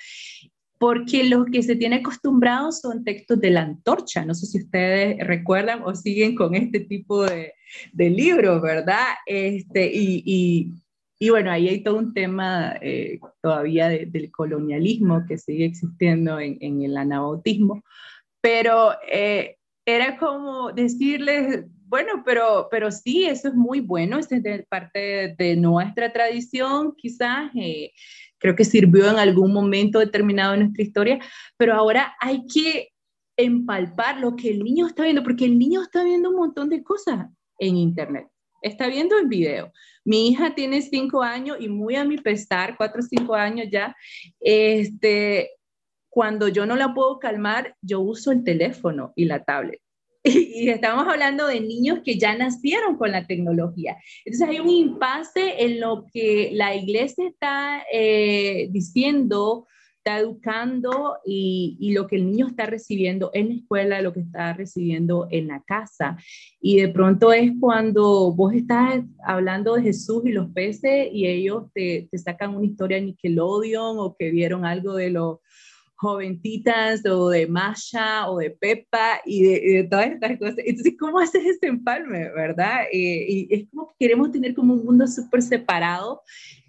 [0.78, 4.24] porque los que se tiene acostumbrados son textos de la antorcha.
[4.24, 7.52] No sé si ustedes recuerdan o siguen con este tipo de,
[7.92, 9.14] de libros, ¿verdad?
[9.26, 10.72] Este, y
[11.22, 16.82] y bueno, ahí hay todo un tema eh, todavía del colonialismo que sigue existiendo en,
[16.82, 17.84] el anabautismo,
[18.40, 24.64] pero eh, era como decirles, bueno, pero, pero sí, eso es muy bueno, es de
[24.70, 27.92] parte de, nuestra tradición, quizás, eh,
[28.38, 31.18] creo que sirvió en algún momento determinado de nuestra historia,
[31.58, 32.88] pero ahora hay que
[33.36, 36.82] empalpar lo que el niño está viendo, porque el niño está viendo un montón de
[36.82, 37.26] cosas
[37.58, 38.26] en Internet
[38.60, 39.72] está viendo el video.
[40.04, 43.94] Mi hija tiene cinco años y muy a mi pesar, cuatro o cinco años ya,
[44.40, 45.50] este,
[46.08, 49.80] cuando yo no la puedo calmar, yo uso el teléfono y la tablet.
[50.22, 53.96] Y, estamos hablando de niños que ya nacieron con la tecnología.
[54.24, 59.66] Entonces hay un impasse en lo que la iglesia está eh, diciendo
[60.00, 64.20] está educando y, y, lo que el niño está recibiendo en la escuela, lo que
[64.20, 66.16] está recibiendo en la casa.
[66.60, 71.64] Y de pronto es cuando vos estás hablando de Jesús y los peces y ellos
[71.74, 75.38] te, te sacan una historia de Nickelodeon o que vieron algo de los
[76.00, 80.56] joventitas o de Masha o de Pepa y de, todas estas cosas.
[80.64, 82.84] Entonces, ¿cómo haces ese empalme, verdad?
[82.90, 86.22] Eh, y es como que queremos tener como un mundo súper separado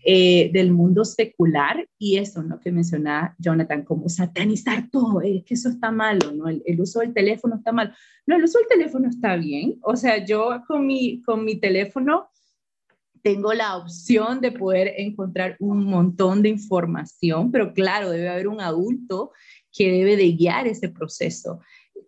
[0.04, 2.60] eh, del mundo secular y eso, ¿no?
[2.60, 6.48] Que mencionaba Jonathan, como satanizar todo, es que eso está malo, ¿no?
[6.48, 7.96] El, el, uso del teléfono está mal.
[8.26, 9.78] No, el uso del teléfono está bien.
[9.84, 12.30] O sea, yo con mi, con mi teléfono
[13.22, 18.62] tengo la opción de poder encontrar un montón de información, pero claro, debe haber un
[18.62, 19.32] adulto
[19.72, 21.60] que debe de guiar ese proceso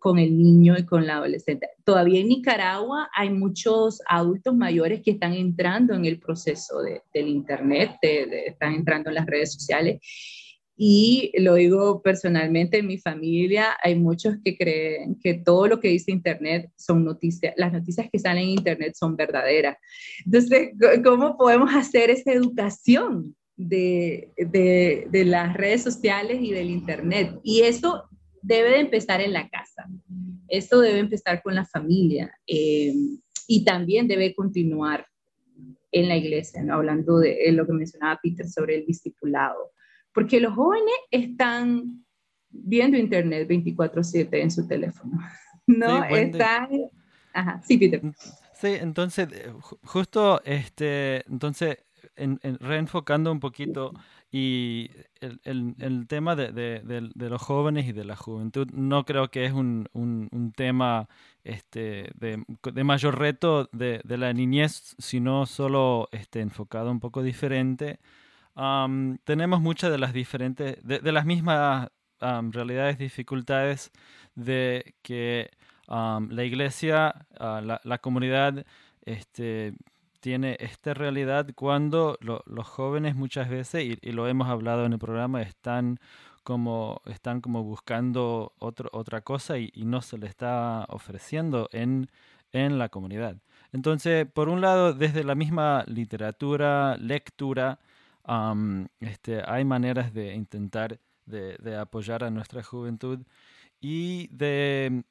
[0.04, 1.70] con el niño y con la adolescente.
[1.86, 7.92] Todavía en Nicaragua hay muchos adultos mayores que están entrando en el proceso del Internet,
[8.02, 10.02] están entrando en las redes sociales
[10.76, 15.88] y lo digo personalmente, en mi familia hay muchos que creen que todo lo que
[15.88, 19.78] dice Internet son noticias, las noticias que salen en Internet son verdaderas.
[20.26, 27.40] Entonces, ¿cómo podemos hacer esa educación de, de, de las redes sociales y del Internet?
[27.42, 28.04] Y eso
[28.44, 29.88] debe de empezar en la casa,
[30.48, 32.94] eso debe empezar con la familia eh,
[33.48, 35.08] y también debe continuar
[35.92, 36.76] en la iglesia, ¿no?
[36.76, 39.74] hablando de lo que mencionaba Peter sobre el discipulado
[40.14, 42.06] porque los jóvenes están
[42.50, 45.20] viendo internet 24/7 en su teléfono.
[45.66, 46.68] No están...
[47.32, 48.02] Ajá, sí, Peter.
[48.54, 49.50] Sí, entonces, eh,
[49.82, 51.78] justo, este, entonces,
[52.16, 53.94] en, reenfocando un poquito
[54.32, 54.90] y
[55.22, 61.08] el, tema de, los jóvenes y de la juventud, no creo que es un, tema
[61.44, 68.00] este, de, mayor reto de, la niñez, sino solo este, enfocado un poco diferente.
[69.24, 73.92] Tenemos muchas de las diferentes, de, las mismas realidades, dificultades
[74.36, 75.52] de que
[75.88, 78.66] la iglesia, ah, la, la, comunidad,
[79.06, 79.74] este,
[80.24, 85.42] tiene esta realidad cuando los jóvenes muchas veces, y, lo hemos hablado en el programa,
[85.42, 86.00] están
[86.44, 92.10] como, están como buscando otro, otra cosa y, no se le está ofreciendo en,
[92.54, 93.36] en la comunidad.
[93.74, 97.80] Entonces, por un lado, desde la misma literatura, lectura,
[99.02, 103.20] este, hay maneras de intentar de, apoyar a nuestra juventud
[103.82, 105.04] y de,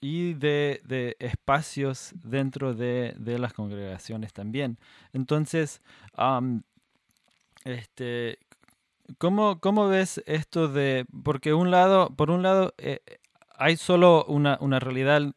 [0.00, 4.78] y de, espacios dentro de, las congregaciones también.
[5.12, 5.82] Entonces,
[7.64, 8.38] este,
[9.18, 13.00] ¿cómo, ¿cómo, ves esto de, porque un lado, por un lado eh,
[13.56, 15.34] hay solo una, una, realidad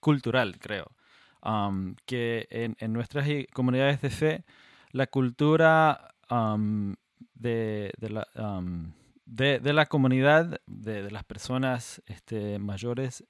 [0.00, 0.92] cultural, creo,
[2.06, 4.44] que en, en nuestras comunidades de fe,
[4.92, 6.14] la cultura
[7.34, 8.26] de, de, la,
[9.26, 13.24] de, de, la, comunidad, de, las personas este, mayores,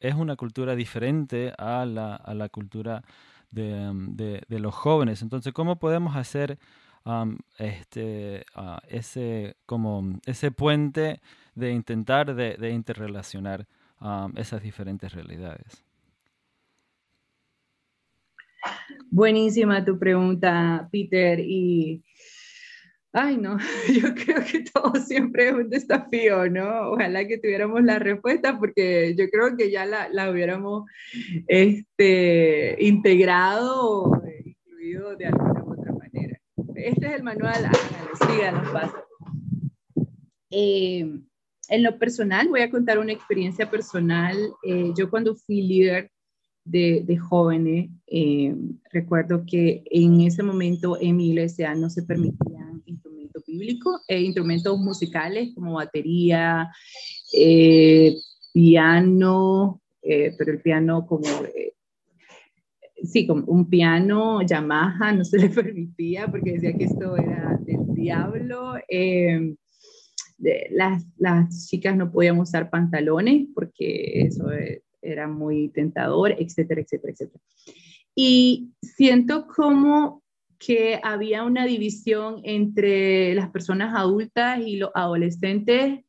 [0.00, 3.02] es una cultura diferente a la, a la cultura
[3.50, 5.22] de, los jóvenes.
[5.22, 6.58] Entonces, ¿cómo podemos hacer
[7.58, 8.44] este,
[8.88, 11.20] ese, como ese puente
[11.54, 13.66] de intentar de, interrelacionar
[14.36, 15.82] esas diferentes realidades?
[19.10, 21.38] Buenísima tu pregunta, Peter.
[23.18, 23.56] Ay, no,
[24.02, 26.90] yo creo que todo siempre es un desafío, ¿no?
[26.90, 30.84] Ojalá que tuviéramos la respuesta porque yo creo que ya la, la hubiéramos
[31.46, 36.38] este, integrado o incluido de alguna u otra manera.
[36.74, 38.96] Este es el manual, háganlo, síganos, paso.
[40.50, 41.18] Eh,
[41.68, 44.36] en lo personal, voy a contar una experiencia personal.
[44.62, 46.10] Eh, yo cuando fui líder
[46.66, 48.54] de, de jóvenes, eh,
[48.92, 52.55] recuerdo que en ese momento en mi iglesia no se permitían
[53.58, 56.70] bíblico e instrumentos musicales como batería,
[57.32, 58.16] eh,
[58.52, 61.26] piano, eh, pero el piano como,
[63.02, 67.94] sí, como un piano Yamaha no se le permitía porque decía que esto era del
[67.94, 68.74] diablo.
[70.70, 74.48] las, las, chicas no podían usar pantalones porque eso
[75.02, 77.40] era muy tentador, etcétera, etcétera, etcétera.
[78.14, 80.22] Y siento como
[80.58, 86.00] que había una división entre las personas adultas y los adolescentes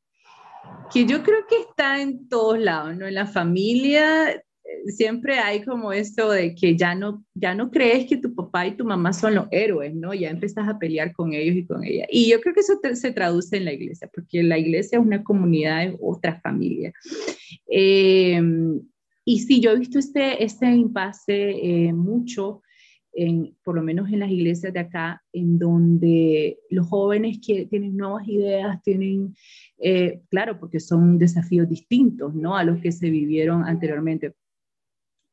[0.91, 3.07] que yo creo que está en todos lados, ¿no?
[3.07, 4.41] En la familia
[4.87, 8.75] siempre hay como esto de que ya no, ya no crees que tu papá y
[8.75, 10.13] tu mamá son los héroes, ¿no?
[10.13, 12.05] Ya empiezas a pelear con ellos y con ella.
[12.09, 15.23] Y yo creo que eso se traduce en la iglesia, porque la iglesia es una
[15.23, 16.93] comunidad, es otra familia.
[17.69, 18.41] Eh,
[19.25, 22.61] y sí, yo he visto este, este impasse eh, mucho,
[23.17, 27.97] en, por lo menos en las iglesias de acá, en donde los jóvenes que tienen
[27.97, 29.35] nuevas ideas, tienen,
[29.79, 32.55] eh, claro, porque son desafíos distintos, ¿no?
[32.55, 34.35] A los que se vivieron anteriormente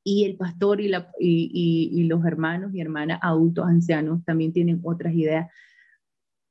[0.02, 4.80] y el pastor y, la, y, y, los hermanos y hermanas adultos, ancianos, también tienen
[4.82, 5.50] otras ideas,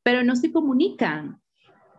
[0.03, 1.39] pero no se comunican.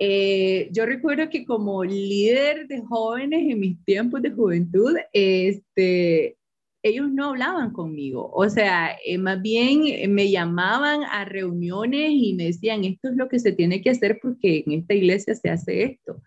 [0.01, 6.37] Eh, yo recuerdo que como líder de jóvenes en mis tiempos de juventud, este,
[6.85, 12.45] ellos no hablaban conmigo, o sea, eh, más bien me llamaban a reuniones y me
[12.45, 15.83] decían, esto es lo que se tiene que hacer porque en esta iglesia se hace
[15.83, 16.23] esto.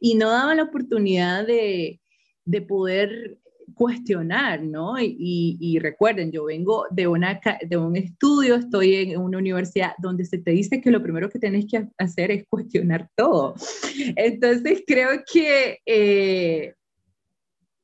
[0.00, 2.00] Y no daban la oportunidad de,
[2.44, 3.38] de poder
[3.74, 4.94] cuestionar, ¿no?
[4.98, 10.38] Y, recuerden, yo vengo de, una, de un estudio, estoy en una universidad donde se
[10.38, 13.54] te dice que lo primero que tienes que hacer es cuestionar todo.
[14.16, 16.74] Entonces, creo que eh,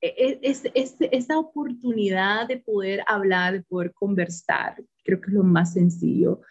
[0.04, 0.62] e, es,
[1.00, 6.42] esa oportunidad de poder hablar, de poder conversar, creo que es lo más sencillo.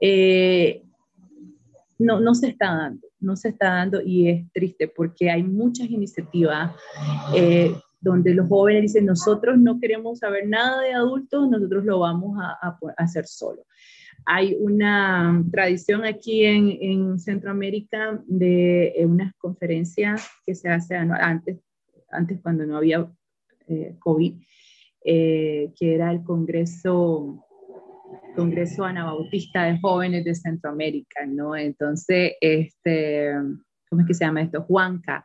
[0.00, 0.84] Eh,
[1.98, 5.90] no, no se está dando, no se está dando y es triste porque hay muchas
[5.90, 6.72] iniciativas
[7.34, 12.38] eh, donde los jóvenes dicen, nosotros no queremos saber nada de adultos, nosotros lo vamos
[12.40, 13.64] a, hacer solo.
[14.26, 21.58] Hay una tradición aquí en, Centroamérica de eh, unas conferencias que se hace antes,
[22.10, 23.10] antes cuando no había
[23.66, 24.34] eh, COVID,
[25.04, 27.44] eh, que era el Congreso
[28.34, 31.56] Congreso Anabautista de Jóvenes de Centroamérica, ¿no?
[31.56, 33.32] Entonces, este,
[33.88, 34.62] ¿cómo es que se llama esto?
[34.62, 35.24] Juanca.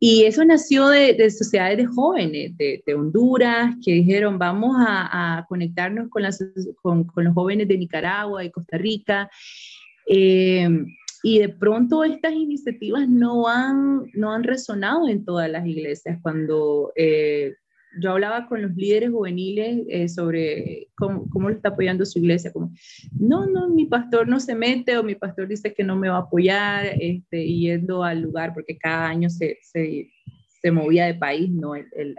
[0.00, 6.22] Y eso nació de, sociedades de jóvenes de, Honduras que dijeron, vamos a, conectarnos con,
[6.22, 6.42] las,
[6.80, 9.28] con, los jóvenes de Nicaragua y Costa Rica.
[10.06, 10.68] Eh,
[11.22, 16.18] y de pronto estas iniciativas no han, no han resonado en todas las iglesias.
[16.22, 17.54] Cuando eh,
[18.00, 22.52] yo hablaba con los líderes juveniles eh, sobre cómo, cómo, lo está apoyando su iglesia,
[22.52, 22.70] como,
[23.18, 26.16] no, no, mi pastor no se mete o mi pastor dice que no me va
[26.16, 30.10] a apoyar este, yendo al lugar porque cada año se, se,
[30.60, 31.72] se movía de país, ¿no?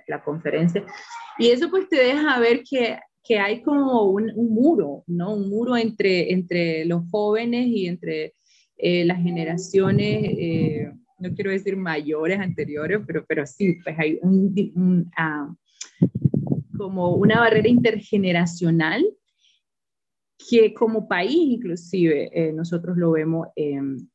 [0.08, 0.84] la conferencia.
[1.38, 5.36] Y eso pues te deja ver que, que hay como un, un, muro, ¿no?
[5.36, 8.34] Un muro entre, entre los jóvenes y entre
[8.82, 10.24] eh, las generaciones.
[10.24, 14.18] Eh, no quiero decir mayores, anteriores, pero, pero sí, pues hay
[15.18, 15.54] ah,
[16.78, 19.06] como una barrera intergeneracional
[20.50, 24.08] que como país inclusive eh, nosotros lo vemos, em,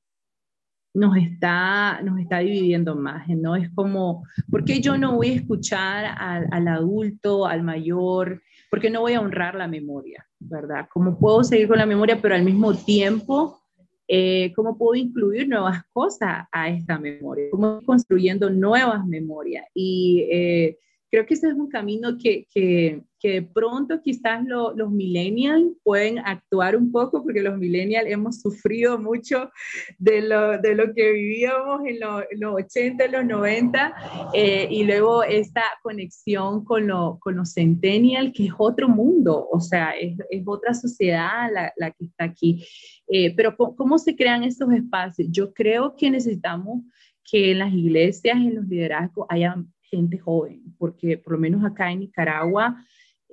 [0.95, 3.57] nos, está, nos está dividiendo más, ¿no?
[3.57, 8.41] Es como, ¿por qué yo no voy a escuchar al, al adulto, al mayor?
[8.71, 10.89] ¿Por qué no voy a honrar la memoria, verdad?
[10.91, 13.64] ¿Cómo puedo seguir con la memoria, pero al mismo tiempo
[14.09, 19.65] eh, cómo puedo incluir nuevas cosas a esta memoria, cómo construyendo nuevas memorias.
[19.75, 20.79] Y eh,
[21.11, 26.19] creo que ese es un camino que, que, que de pronto quizás los millennials pueden
[26.19, 29.51] actuar un poco, porque los millennials hemos sufrido mucho
[29.97, 33.95] de lo, de lo que vivíamos en, los 80, en los 90,
[34.35, 39.59] eh, y luego esta conexión con, lo, con los centennials, que es otro mundo, o
[39.59, 42.67] sea, es, es otra sociedad la, la, que está aquí.
[43.09, 45.29] Eh, pero ¿cómo, se crean estos espacios?
[45.31, 46.83] Yo creo que necesitamos
[47.23, 51.91] que en las iglesias, en los liderazgos, haya gente joven, porque por lo menos acá
[51.91, 52.77] en Nicaragua,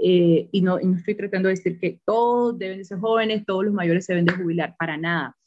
[0.04, 4.06] eh, y, no, estoy tratando de decir que todos deben ser jóvenes, todos los mayores
[4.06, 5.38] se deben de jubilar, para nada.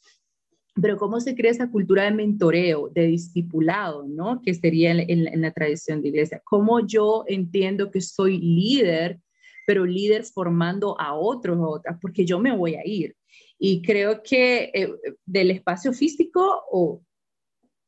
[0.81, 4.41] Pero cómo se crea esa cultura de mentoreo, de discipulado, ¿no?
[4.41, 6.41] Que sería en, la tradición de iglesia.
[6.43, 9.19] Cómo yo entiendo que soy líder,
[9.65, 13.15] pero líder formando a otros o otras, porque yo me voy a ir.
[13.57, 14.93] Y creo que eh,
[15.25, 17.01] del espacio físico o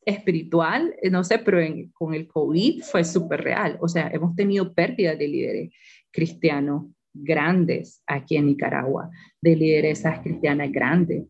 [0.06, 1.60] espiritual, eh, no sé, pero
[1.94, 3.78] con el COVID fue súper real.
[3.82, 5.74] O sea, hemos tenido pérdidas de líderes
[6.12, 9.10] cristianos grandes aquí en Nicaragua,
[9.42, 11.26] de lideresas cristianas grandes.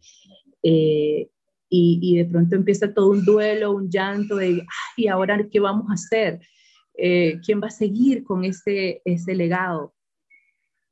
[0.61, 1.29] Eh,
[1.69, 4.65] y, y, de pronto empieza todo un duelo, un llanto de,
[4.95, 6.39] ¿y ahora qué vamos a hacer?
[6.97, 9.93] Eh, ¿Quién va a seguir con ese, ese legado?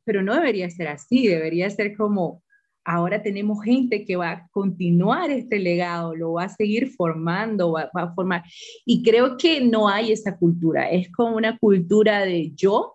[0.04, 2.44] Pero no debería ser así, debería ser como,
[2.86, 7.90] ahora tenemos gente que va a continuar este legado, lo va a seguir formando, va,
[7.94, 8.44] a formar.
[8.86, 12.94] Y creo que no hay esa cultura, es como una cultura de yo,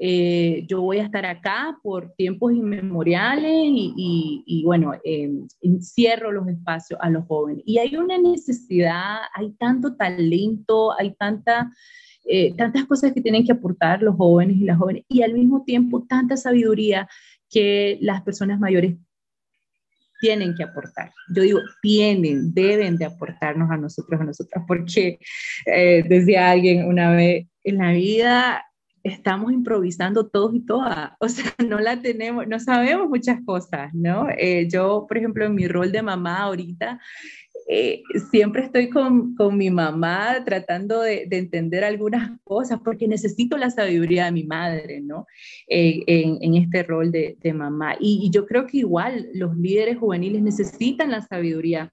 [0.00, 6.46] eh, yo voy a estar acá por tiempos inmemoriales y, y, bueno, em, encierro los
[6.46, 7.64] espacios a los jóvenes.
[7.66, 11.72] Y hay una necesidad, hay tanto talento, hay tanta,
[12.24, 15.64] eh, tantas cosas que tienen que aportar los jóvenes y las jóvenes, y al mismo
[15.64, 17.08] tiempo tanta sabiduría
[17.50, 18.96] que las personas mayores
[20.20, 21.12] tienen que aportar.
[21.34, 25.18] Yo digo, tienen, deben de aportarnos a nosotros, a nosotras, porque
[25.66, 28.64] eh, decía alguien una vez, en la vida
[29.02, 34.28] estamos improvisando todos y todas, o sea, no la tenemos, no sabemos muchas cosas, ¿no?
[34.36, 37.00] Eh, yo, por ejemplo, en mi rol de mamá ahorita,
[37.70, 43.58] eh, siempre estoy con, con, mi mamá tratando de, de, entender algunas cosas porque necesito
[43.58, 45.26] la sabiduría de mi madre, ¿no?
[45.68, 47.94] Eh, en, en, este rol de, de mamá.
[48.00, 51.92] Y, y, yo creo que igual los líderes juveniles necesitan la sabiduría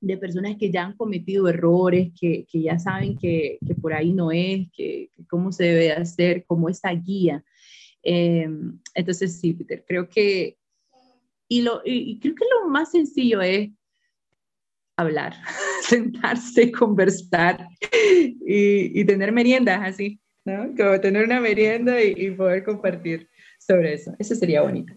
[0.00, 4.12] de personas que ya han cometido errores, que, que ya saben que, que, por ahí
[4.12, 7.44] no es, que, cómo se debe hacer, como esa guía.
[8.02, 8.48] Eh,
[8.94, 10.56] entonces, sí, Peter, creo que,
[11.46, 13.70] y, lo, y creo que lo más sencillo es
[14.98, 15.34] hablar,
[15.82, 17.66] sentarse, conversar
[18.44, 20.74] y, y, tener meriendas así, ¿no?
[20.76, 24.14] Como tener una merienda y, poder compartir sobre eso.
[24.18, 24.92] Eso sería bonito.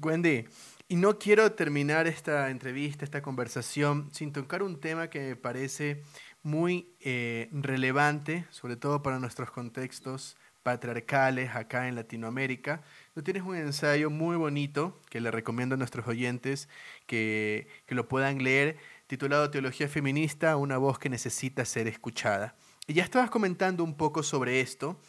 [0.00, 0.44] Wendy,
[0.88, 6.02] y no quiero terminar esta entrevista, esta conversación, sin tocar un tema que me parece
[6.42, 12.82] muy eh, relevante, sobre todo para nuestros contextos patriarcales acá en Latinoamérica.
[13.22, 16.68] Tienes un ensayo muy bonito que le recomiendo a nuestros oyentes
[17.06, 22.56] que, que lo puedan leer, titulado Teología Feminista, una voz que necesita ser escuchada.
[22.88, 25.00] Y ya estabas comentando un poco sobre esto,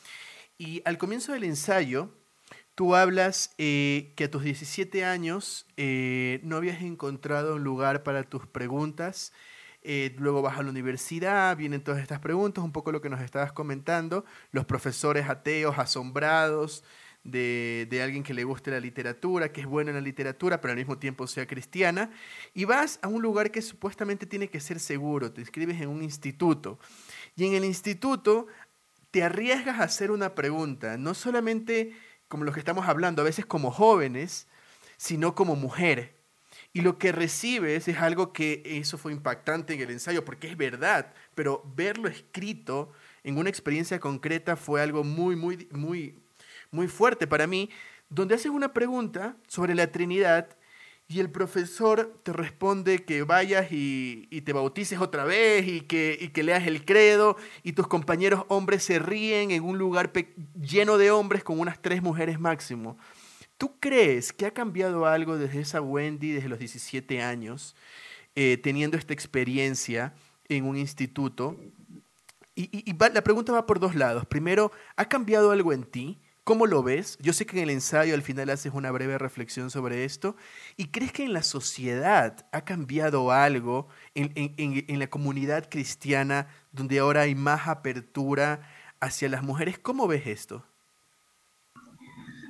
[0.58, 2.12] y al comienzo del ensayo
[2.76, 8.24] Tú hablas eh, que a tus 17 años eh, no habías encontrado un lugar para
[8.24, 9.32] tus preguntas.
[9.82, 13.22] Eh, luego vas a la universidad, vienen todas estas preguntas, un poco lo que nos
[13.22, 16.84] estabas comentando, los profesores ateos asombrados
[17.26, 20.72] de, de, alguien que le guste la literatura, que es bueno en la literatura, pero
[20.72, 22.12] al mismo tiempo sea cristiana,
[22.54, 26.02] y vas a un lugar que supuestamente tiene que ser seguro, te inscribes en un
[26.02, 26.80] instituto,
[27.36, 28.48] y en el instituto
[29.12, 31.94] te arriesgas a hacer una pregunta, no solamente
[32.28, 34.48] como los que estamos hablando, a veces como jóvenes,
[34.98, 36.16] sino como mujer.
[36.74, 40.58] Y lo que recibes es algo que eso fue impactante en el ensayo, porque es
[40.58, 42.92] verdad, pero verlo escrito
[43.24, 46.20] en una experiencia concreta fue algo muy, muy, muy,
[46.76, 47.70] muy fuerte para mí,
[48.10, 50.58] donde haces una pregunta sobre la Trinidad
[51.08, 56.30] y el profesor te responde que vayas y, te bautices otra vez y que, y
[56.30, 60.12] que, leas el credo y tus compañeros hombres se ríen en un lugar
[60.60, 62.98] lleno de hombres con unas tres mujeres máximo.
[63.58, 67.76] ¿Tú crees que ha cambiado algo desde esa Wendy, desde los 17 años,
[68.36, 70.14] eh, teniendo esta experiencia
[70.50, 71.58] en un instituto?
[72.56, 74.26] Y, la pregunta va por dos lados.
[74.26, 76.20] Primero, ¿ha cambiado algo en ti?
[76.46, 77.18] ¿Cómo lo ves?
[77.20, 80.36] Yo sé que en el ensayo al final haces una breve reflexión sobre esto.
[80.78, 87.22] ¿Y crees que en la sociedad ha cambiado algo en, la comunidad cristiana donde ahora
[87.22, 88.62] hay más apertura
[89.00, 89.80] hacia las mujeres?
[89.80, 90.64] ¿Cómo ves esto?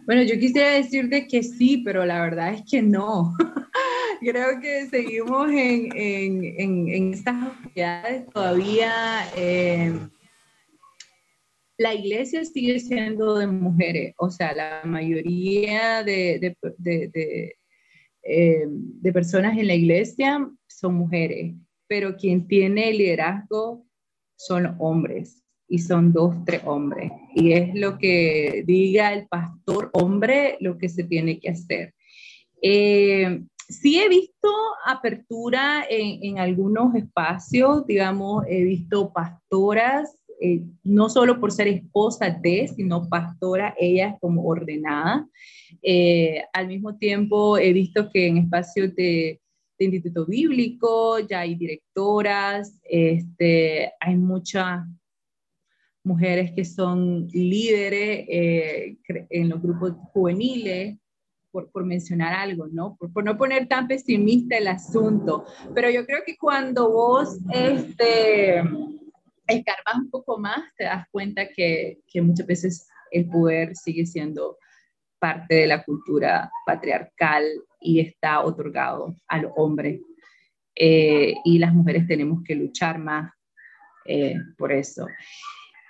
[0.06, 3.34] Bueno, yo quisiera decirte que sí, pero la verdad es que no.
[4.20, 9.26] Creo que seguimos en, en estas sociedades todavía...
[9.38, 9.98] Eh,
[11.78, 16.40] la iglesia sigue siendo de mujeres, o sea, la mayoría eh,
[18.24, 21.54] de, personas en la iglesia son mujeres,
[21.88, 23.86] pero quien tiene liderazgo
[24.38, 27.12] son hombres y son dos, tres hombres.
[27.34, 31.94] Y es lo que diga el pastor hombre lo que se tiene que hacer.
[32.62, 34.50] Eh, sí he visto
[34.86, 42.68] apertura en algunos espacios, digamos, he visto pastoras eh, no solo por ser esposa de,
[42.68, 45.28] sino pastora, ella como ordenada.
[45.82, 49.40] Eh, al mismo tiempo, he visto que en espacios de,
[49.78, 54.86] de instituto bíblico ya hay directoras, este, hay muchas
[56.04, 58.98] mujeres que son líderes eh,
[59.30, 60.98] en los grupos juveniles,
[61.52, 62.98] por, por, mencionar algo, ¿no?
[62.98, 65.46] Por, por, no poner tan pesimista el asunto.
[65.74, 68.62] Pero yo creo que cuando vos este,
[69.48, 74.58] escarbas un poco más, te das cuenta que, que, muchas veces el poder sigue siendo
[75.20, 77.44] parte de la cultura patriarcal
[77.82, 80.02] y está otorgado a los hombres.
[80.76, 83.32] Eh, y las mujeres tenemos que luchar más
[84.06, 85.08] eh, por eso.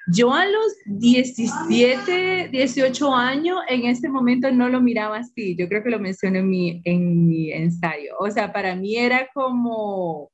[0.08, 5.56] Yo a los 17, 18 años, en ese momento no lo miraba así.
[5.58, 8.16] Yo creo que lo mencioné en mi, en mi ensayo.
[8.20, 10.32] O sea, para mí era como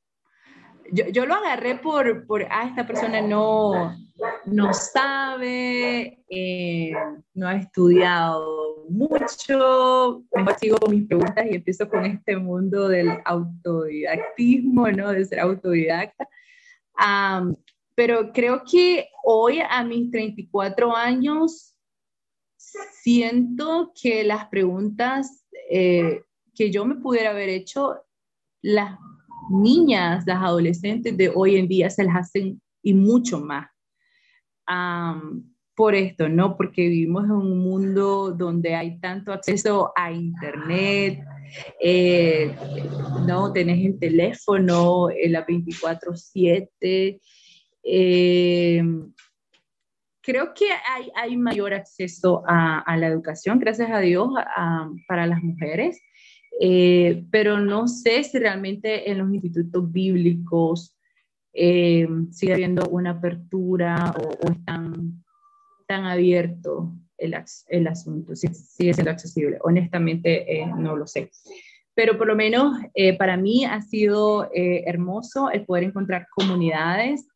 [0.90, 3.96] yo, yo, lo agarré por, por, ah, esta persona no,
[4.46, 6.92] no sabe, eh,
[7.34, 10.24] no ha estudiado mucho,
[10.58, 15.12] sigo con mis preguntas y empiezo con este mundo del autodidactismo, ¿no?
[15.12, 16.28] De ser autodidacta.
[17.94, 21.76] pero creo que hoy a mis 34 años
[22.56, 26.22] siento que las preguntas eh,
[26.54, 28.02] que yo me pudiera haber hecho,
[28.60, 28.98] las
[29.52, 33.68] niñas, las adolescentes de hoy en día se las hacen y mucho más.
[35.74, 36.56] por esto, ¿no?
[36.56, 41.24] Porque vivimos en un mundo donde hay tanto acceso a Internet,
[41.80, 42.54] eh,
[43.26, 43.52] ¿no?
[43.52, 47.20] Tenés el teléfono, en la 24/7.
[47.84, 48.82] Eh,
[50.22, 50.66] creo que
[51.14, 54.28] hay, mayor acceso a, la educación, gracias a Dios,
[55.08, 56.00] para las mujeres.
[56.60, 60.96] Eh, pero no sé si realmente en los institutos bíblicos
[61.52, 65.24] eh, sigue habiendo una apertura o, o tan,
[65.86, 67.34] tan abierto el,
[67.68, 69.58] el asunto, si sigue siendo accesible.
[69.62, 71.30] Honestamente, eh, no lo sé.
[71.94, 72.74] Pero por lo menos
[73.18, 77.28] para mí ha sido hermoso el poder encontrar comunidades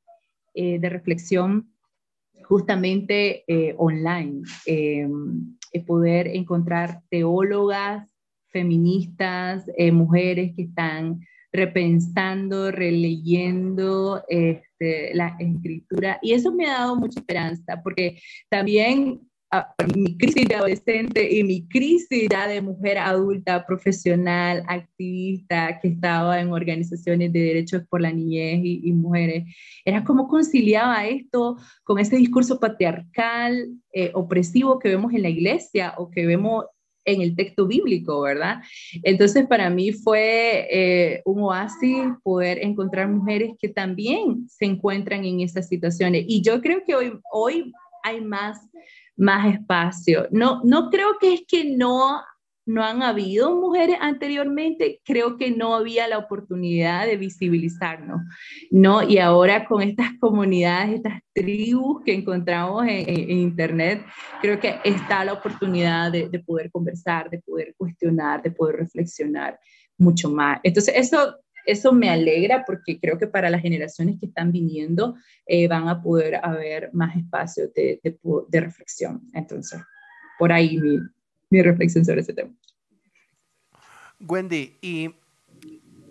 [0.54, 1.74] de reflexión
[2.44, 3.44] justamente
[3.76, 8.15] online, el poder encontrar teólogas
[8.56, 11.20] feministas, eh, mujeres que están
[11.52, 16.18] repensando, releyendo este, la escritura.
[16.22, 21.44] Y eso me ha dado mucha esperanza, porque también ah, mi crisis de adolescente y
[21.44, 28.00] mi crisis ya de mujer adulta, profesional, activista, que estaba en organizaciones de derechos por
[28.00, 29.44] la niñez y, mujeres,
[29.84, 35.92] era cómo conciliaba esto con ese discurso patriarcal, eh, opresivo que vemos en la iglesia
[35.98, 36.64] o que vemos
[37.06, 38.62] en el texto bíblico, ¿verdad?
[39.02, 45.40] Entonces, para mí fue eh, un oasis poder encontrar mujeres que también se encuentran en
[45.40, 46.24] esas situaciones.
[46.26, 48.58] Y yo creo que hoy, hoy hay más,
[49.16, 50.26] más espacio.
[50.30, 52.20] No, no creo que es que no
[52.66, 58.20] no han habido mujeres anteriormente, creo que no había la oportunidad de visibilizarnos,
[58.72, 59.08] ¿no?
[59.08, 64.04] Y ahora con estas comunidades, estas tribus que encontramos en, Internet,
[64.42, 69.58] creo que está la oportunidad de, poder conversar, de poder cuestionar, de poder reflexionar
[69.96, 70.58] mucho más.
[70.64, 75.14] Entonces, eso, eso me alegra porque creo que para las generaciones que están viniendo
[75.46, 79.22] eh, van a poder haber más espacio de, de reflexión.
[79.32, 79.80] Entonces,
[80.38, 80.98] por ahí mi,
[81.50, 82.50] mi reflexión sobre ese tema.
[84.20, 85.14] Wendy, y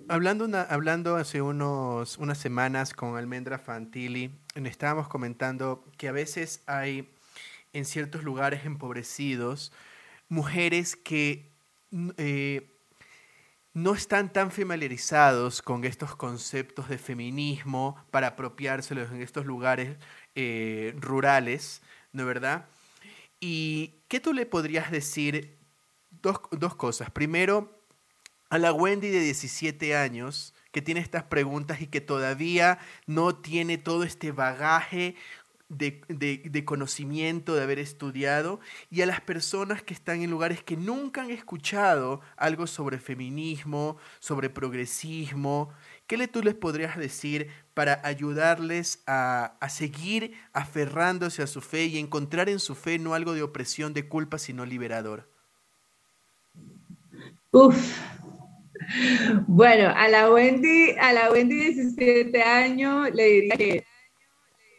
[0.07, 7.09] hablando, hablando hace unos, unas semanas con Almendra Fantilli, estábamos comentando que a veces hay
[7.73, 9.73] en ciertos lugares empobrecidos
[10.29, 11.51] mujeres que
[12.17, 12.67] eh,
[13.73, 19.97] no están tan familiarizados con estos conceptos de feminismo para apropiárselos en estos lugares
[20.35, 21.81] eh, rurales,
[22.13, 22.65] ¿no es verdad?
[23.47, 25.59] ¿Y qué tú le podrías decir?
[26.23, 27.11] Dos, dos cosas.
[27.11, 27.79] Primero,
[28.49, 33.77] a la Wendy de 17 años, que tiene estas preguntas y que todavía no tiene
[33.77, 35.15] todo este bagaje
[35.69, 40.75] de, de, conocimiento, de haber estudiado, y a las personas que están en lugares que
[40.75, 45.71] nunca han escuchado algo sobre feminismo, sobre progresismo.
[46.07, 51.85] ¿Qué le tú les podrías decir para ayudarles a, a seguir aferrándose a su fe
[51.85, 55.29] y encontrar en su fe no algo de opresión, de culpa, sino liberador?
[57.51, 57.75] Uf,
[59.47, 63.85] bueno, a la Wendy, a la Wendy 17 años le diría que,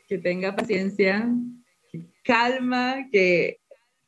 [0.09, 1.29] que tenga paciencia,
[2.22, 3.61] calma, que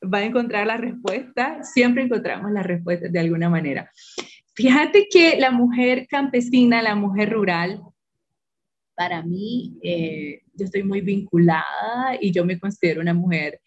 [0.03, 1.63] va a encontrar la respuesta.
[1.63, 3.91] Siempre encontramos la respuesta de alguna manera.
[4.59, 7.81] Fíjate que la mujer campesina, la mujer rural,
[8.97, 13.61] para mí, eh, yo estoy muy vinculada y yo me considero una mujer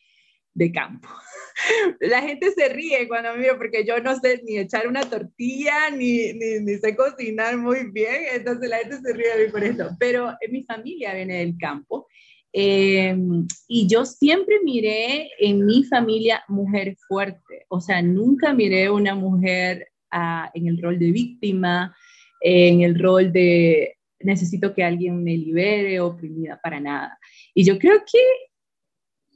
[0.54, 1.08] de campo.
[2.02, 6.34] La gente se ríe cuando me porque yo no sé ni echar una tortilla, ni,
[6.34, 9.96] ni, sé cocinar muy bien, entonces la gente se ríe de mí por eso.
[9.98, 12.06] Pero mi familia viene del campo
[12.52, 19.16] em, y yo siempre miré en mi familia mujer fuerte, o sea, nunca miré una
[19.16, 21.96] mujer en el rol de víctima,
[22.42, 27.18] en el rol de necesito que alguien me libere, oprimida, para nada.
[27.54, 28.20] Y yo creo que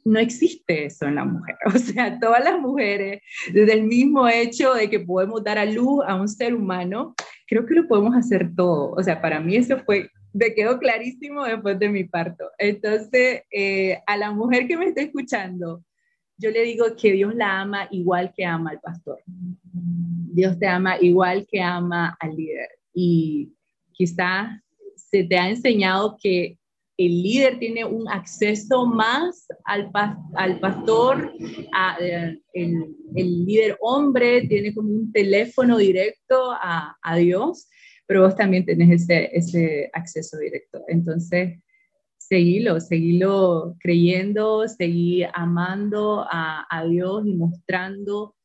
[0.05, 1.55] no existe eso en la mujer.
[1.65, 3.21] O sea, todas las mujeres,
[3.51, 7.15] desde el mismo hecho de que podemos dar a luz a un ser humano,
[7.47, 8.91] creo que lo podemos hacer todo.
[8.91, 12.51] O sea, para mí eso fue, me quedó clarísimo después de mi parto.
[12.57, 15.83] Entonces, eh, a la mujer que me está escuchando,
[16.37, 19.19] yo le digo que Dios la ama igual que ama al pastor.
[20.33, 22.69] Dios te ama igual que ama al líder.
[22.93, 23.53] Y
[23.91, 24.61] quizá
[24.95, 26.57] se te ha enseñado que
[26.97, 29.91] el líder tiene un acceso más al,
[30.35, 31.33] al pastor,
[31.99, 37.67] eh, el, el, líder hombre tiene como un teléfono directo a, a, Dios,
[38.07, 40.83] pero vos también tenés ese, ese acceso directo.
[40.87, 41.59] Entonces,
[42.17, 48.35] seguilo, seguilo creyendo, seguí amando a, a Dios y mostrando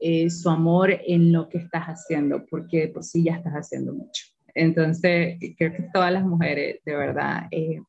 [0.00, 4.24] eh, su amor en lo que estás haciendo, porque por sí ya estás haciendo mucho.
[4.54, 7.80] Entonces, creo que todas las mujeres, de verdad, eh,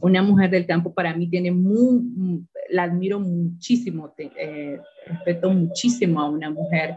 [0.00, 6.30] una mujer del campo para mí tiene muy, la admiro muchísimo, eh, respeto muchísimo a
[6.30, 6.96] una mujer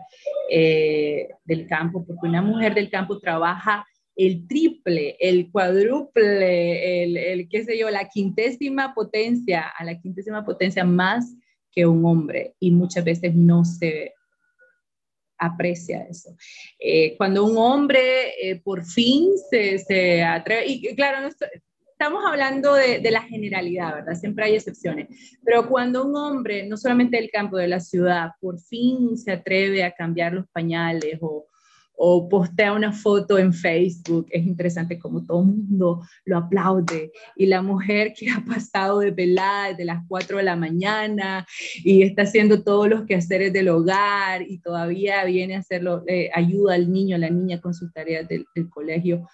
[0.49, 3.85] eh, del campo, porque una mujer del campo trabaja
[4.15, 10.45] el triple, el cuádruple, el, el, qué sé yo, la quintésima potencia, a la quintésima
[10.45, 11.33] potencia más
[11.71, 14.13] que un hombre y muchas veces no se
[15.41, 16.35] aprecia eso.
[16.79, 21.49] Eh, cuando un hombre por fin se, se, atreve, y claro, no estoy,
[22.01, 24.15] estamos hablando de, la generalidad, ¿verdad?
[24.15, 25.07] Siempre hay excepciones.
[25.45, 29.83] Pero cuando un hombre, no solamente del campo, de la ciudad, por fin se atreve
[29.83, 31.45] a cambiar los pañales o,
[32.03, 37.11] o postea una foto en Facebook, es interesante como todo el mundo lo aplaude.
[37.35, 41.45] Y la mujer que ha pasado de velada desde las 4 de la mañana
[41.83, 46.73] y está haciendo todos los quehaceres del hogar y todavía viene a hacerlo, eh, ayuda
[46.73, 49.27] al niño, a la niña con sus tareas del, del colegio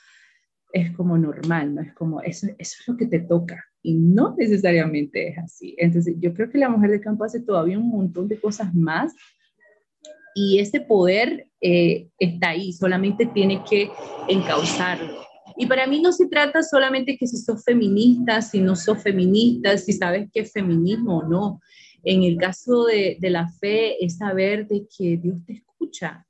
[0.74, 1.82] es como normal, ¿no?
[1.82, 5.74] Es como, eso, eso es lo que te toca y no necesariamente es así.
[5.78, 9.16] Entonces, yo creo que la mujer de campo hace todavía un montón de cosas más
[10.38, 13.90] y ese poder eh, está ahí, solamente tiene que
[14.28, 15.26] encauzarlo.
[15.58, 19.76] Y para mí no se trata solamente que si sos feminista, si no sos feminista,
[19.80, 21.60] si sabes qué es feminismo o no.
[22.04, 26.24] En el caso de, de la fe es saber de que Dios te escucha,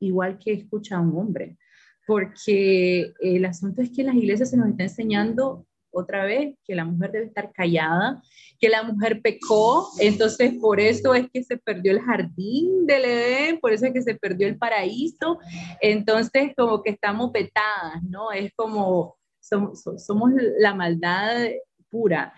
[0.00, 1.58] igual que escucha a un hombre
[2.06, 6.74] porque el asunto es que en las iglesias se nos está enseñando otra vez que
[6.74, 8.22] la mujer debe estar callada,
[8.58, 13.60] que la mujer pecó, entonces por eso es que se perdió el jardín del Edén,
[13.60, 15.38] por eso es que se perdió el paraíso,
[15.80, 18.32] entonces como que estamos petadas, ¿no?
[18.32, 21.48] Es como somos, somos la maldad
[21.90, 22.32] pura.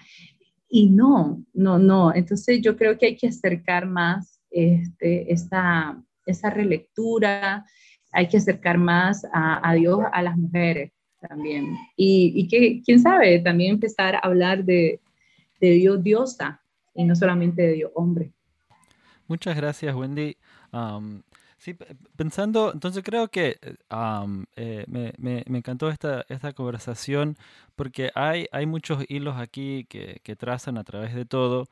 [0.69, 2.13] Y no, no, no.
[2.13, 7.65] Entonces yo creo que hay que acercar más este, esa, esa relectura,
[8.13, 10.93] hay que acercar más a, Dios a las mujeres
[11.29, 11.77] también.
[11.97, 15.01] Y, que, quién sabe, también empezar a hablar de,
[15.61, 16.61] Dios diosa
[16.95, 18.31] y no solamente de Dios hombre.
[19.27, 20.37] Muchas gracias, Wendy.
[21.57, 21.75] sí,
[22.17, 23.59] pensando, entonces creo que
[24.57, 27.39] eh, me, encantó esta, esta conversación
[27.77, 31.67] porque hay, hay muchos hilos aquí que, que trazan a través de todo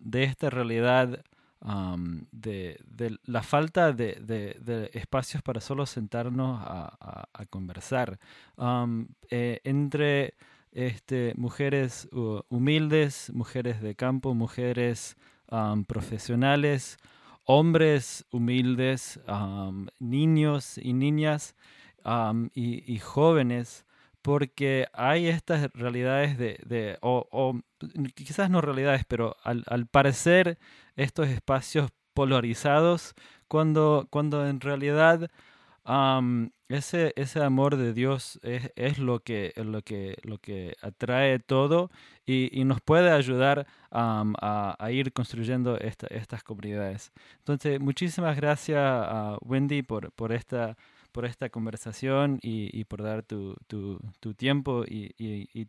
[0.00, 1.22] de esta realidad
[1.60, 8.18] de, la falta de, espacios para solo sentarnos a, conversar.
[9.30, 10.34] Eh, entre
[10.72, 12.08] este, mujeres
[12.48, 15.16] humildes, mujeres de campo, mujeres
[15.86, 16.98] profesionales,
[17.44, 19.20] hombres humildes,
[19.98, 21.54] niños y niñas
[22.54, 23.86] y, jóvenes
[24.22, 27.58] porque hay estas realidades de, o,
[28.14, 30.58] quizás no realidades, pero al, al, parecer
[30.96, 33.14] estos espacios polarizados
[33.48, 35.30] cuando, cuando en realidad
[36.68, 41.90] ese, ese amor de Dios es, es, lo, que, lo, que, lo que atrae todo
[42.26, 47.12] y, y nos puede ayudar a, a, ir construyendo estas comunidades.
[47.38, 50.76] Entonces, muchísimas gracias a Wendy por, por esta
[51.18, 55.66] por esta conversación y, y por dar tu, tu, tu tiempo y, y,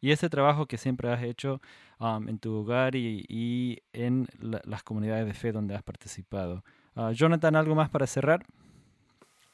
[0.00, 1.60] y, ese trabajo que siempre has hecho
[2.00, 6.64] um, en tu hogar y, en las comunidades de fe donde has participado.
[6.94, 8.46] Uh, Jonathan, ¿algo más para cerrar?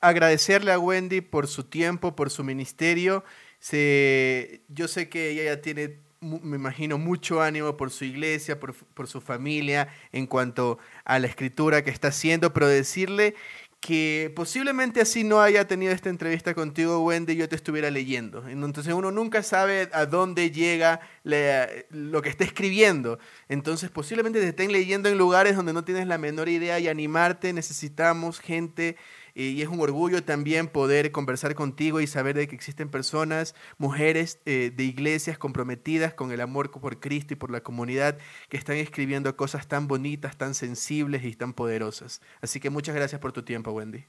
[0.01, 3.25] Agradecerle a Wendy por su tiempo, por su ministerio.
[3.59, 8.75] Se, yo sé que ella ya tiene me imagino, mucho ánimo por su iglesia, por,
[8.75, 13.35] por, su familia, en cuanto a la escritura que está haciendo, pero decirle
[13.83, 18.47] que posiblemente así no haya tenido esta entrevista contigo, Wendy, yo te estuviera leyendo.
[18.49, 23.19] Entonces uno nunca sabe a dónde llega lo que está escribiendo.
[23.49, 27.53] Entonces posiblemente te estén leyendo en lugares donde no tienes la menor idea y animarte.
[27.53, 28.97] Necesitamos gente
[29.35, 34.41] y es un orgullo también poder conversar contigo y saber de que existen personas, mujeres
[34.47, 38.19] eh, de iglesias comprometidas con el amor por Cristo y por la comunidad
[38.49, 42.21] que están escribiendo cosas tan bonitas, tan sensibles y tan poderosas.
[42.41, 44.05] Así que muchas gracias por tu tiempo, Wendy.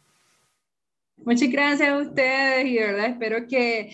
[1.17, 3.91] Muchas gracias a ustedes y de verdad espero que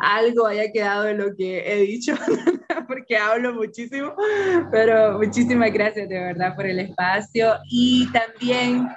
[0.00, 2.14] algo haya quedado de lo que he dicho,
[2.88, 4.14] porque hablo muchísimo,
[4.72, 8.88] pero muchísimas gracias de verdad por el espacio y también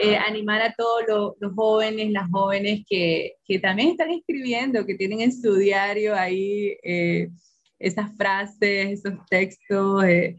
[0.00, 5.20] eh, animar a todos los jóvenes, las jóvenes que, que, también están escribiendo, que tienen
[5.20, 7.30] en su diario ahí eh,
[7.78, 10.36] esas frases, esos textos, eh,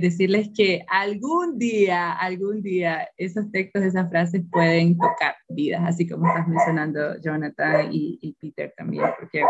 [0.00, 6.26] decirles que algún día, algún día, esos textos, esas frases pueden tocar vidas, así como
[6.26, 9.42] estás mencionando Jonathan y, y Peter también, porque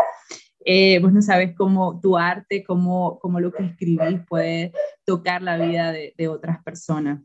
[0.65, 4.71] eh, vos no sabes cómo tu arte, cómo, cómo lo que escribís puede
[5.05, 7.19] tocar la vida de, de otras personas.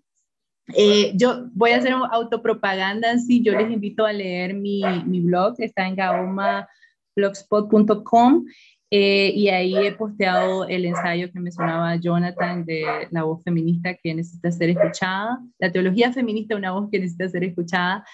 [0.77, 5.55] Eh, yo voy a hacer autopropaganda, sí, yo les invito a leer mi, mi blog,
[5.59, 8.45] está en gaomablogspot.com
[8.91, 14.15] eh, y ahí he posteado el ensayo que mencionaba Jonathan de la voz feminista que
[14.15, 18.05] necesita ser escuchada, la teología feminista, una voz que necesita ser escuchada.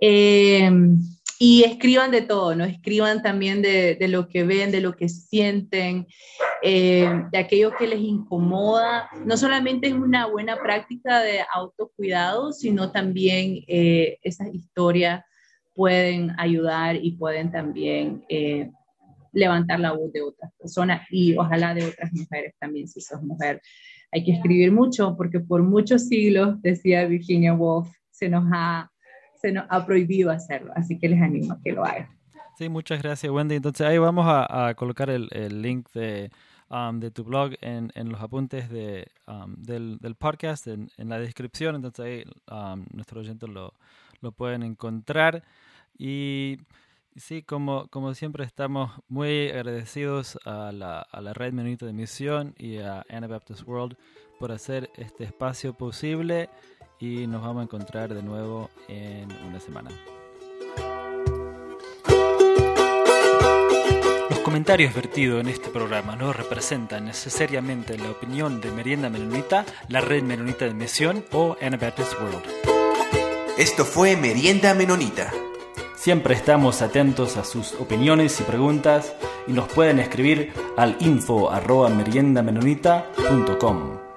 [0.00, 0.70] Eh,
[1.42, 2.64] y escriban de todo, ¿no?
[2.64, 6.06] Escriban también de, de lo que ven, de lo que sienten,
[6.62, 9.08] eh, de aquello que les incomoda.
[9.24, 15.24] No solamente es una buena práctica de autocuidado, sino también eh, esas historias
[15.74, 18.70] pueden ayudar y pueden también eh,
[19.32, 23.62] levantar la voz de otras personas y ojalá de otras mujeres también, si sos mujer.
[24.12, 28.90] Hay que escribir mucho porque por muchos siglos, decía Virginia Woolf, se nos ha
[29.40, 32.08] se nos ha prohibido hacerlo, así que les animo a que lo hagan.
[32.58, 33.54] Sí, muchas gracias Wendy.
[33.54, 36.30] Entonces ahí vamos a, colocar el, el, link de,
[36.68, 41.08] um, de tu blog en, en los apuntes de, um, del, del, podcast, en, en,
[41.08, 42.24] la descripción, entonces ahí
[42.54, 43.72] um, nuestros oyentes lo,
[44.20, 45.42] lo pueden encontrar.
[45.96, 46.58] Y
[47.16, 52.54] sí, como, como siempre estamos muy agradecidos a la, a la Red Menonita de Misión
[52.58, 53.96] y a Anabaptist World
[54.38, 56.50] por hacer este espacio posible
[57.00, 59.90] y nos vamos a encontrar de nuevo en una semana.
[64.28, 70.02] Los comentarios vertidos en este programa no representan necesariamente la opinión de Merienda Menonita, la
[70.02, 72.42] Red Menonita de Misión o Anabaptist World.
[73.58, 75.32] Esto fue Merienda Menonita.
[75.96, 79.14] Siempre estamos atentos a sus opiniones y preguntas
[79.46, 84.09] y nos pueden escribir al info arroba meriendamenonita.com.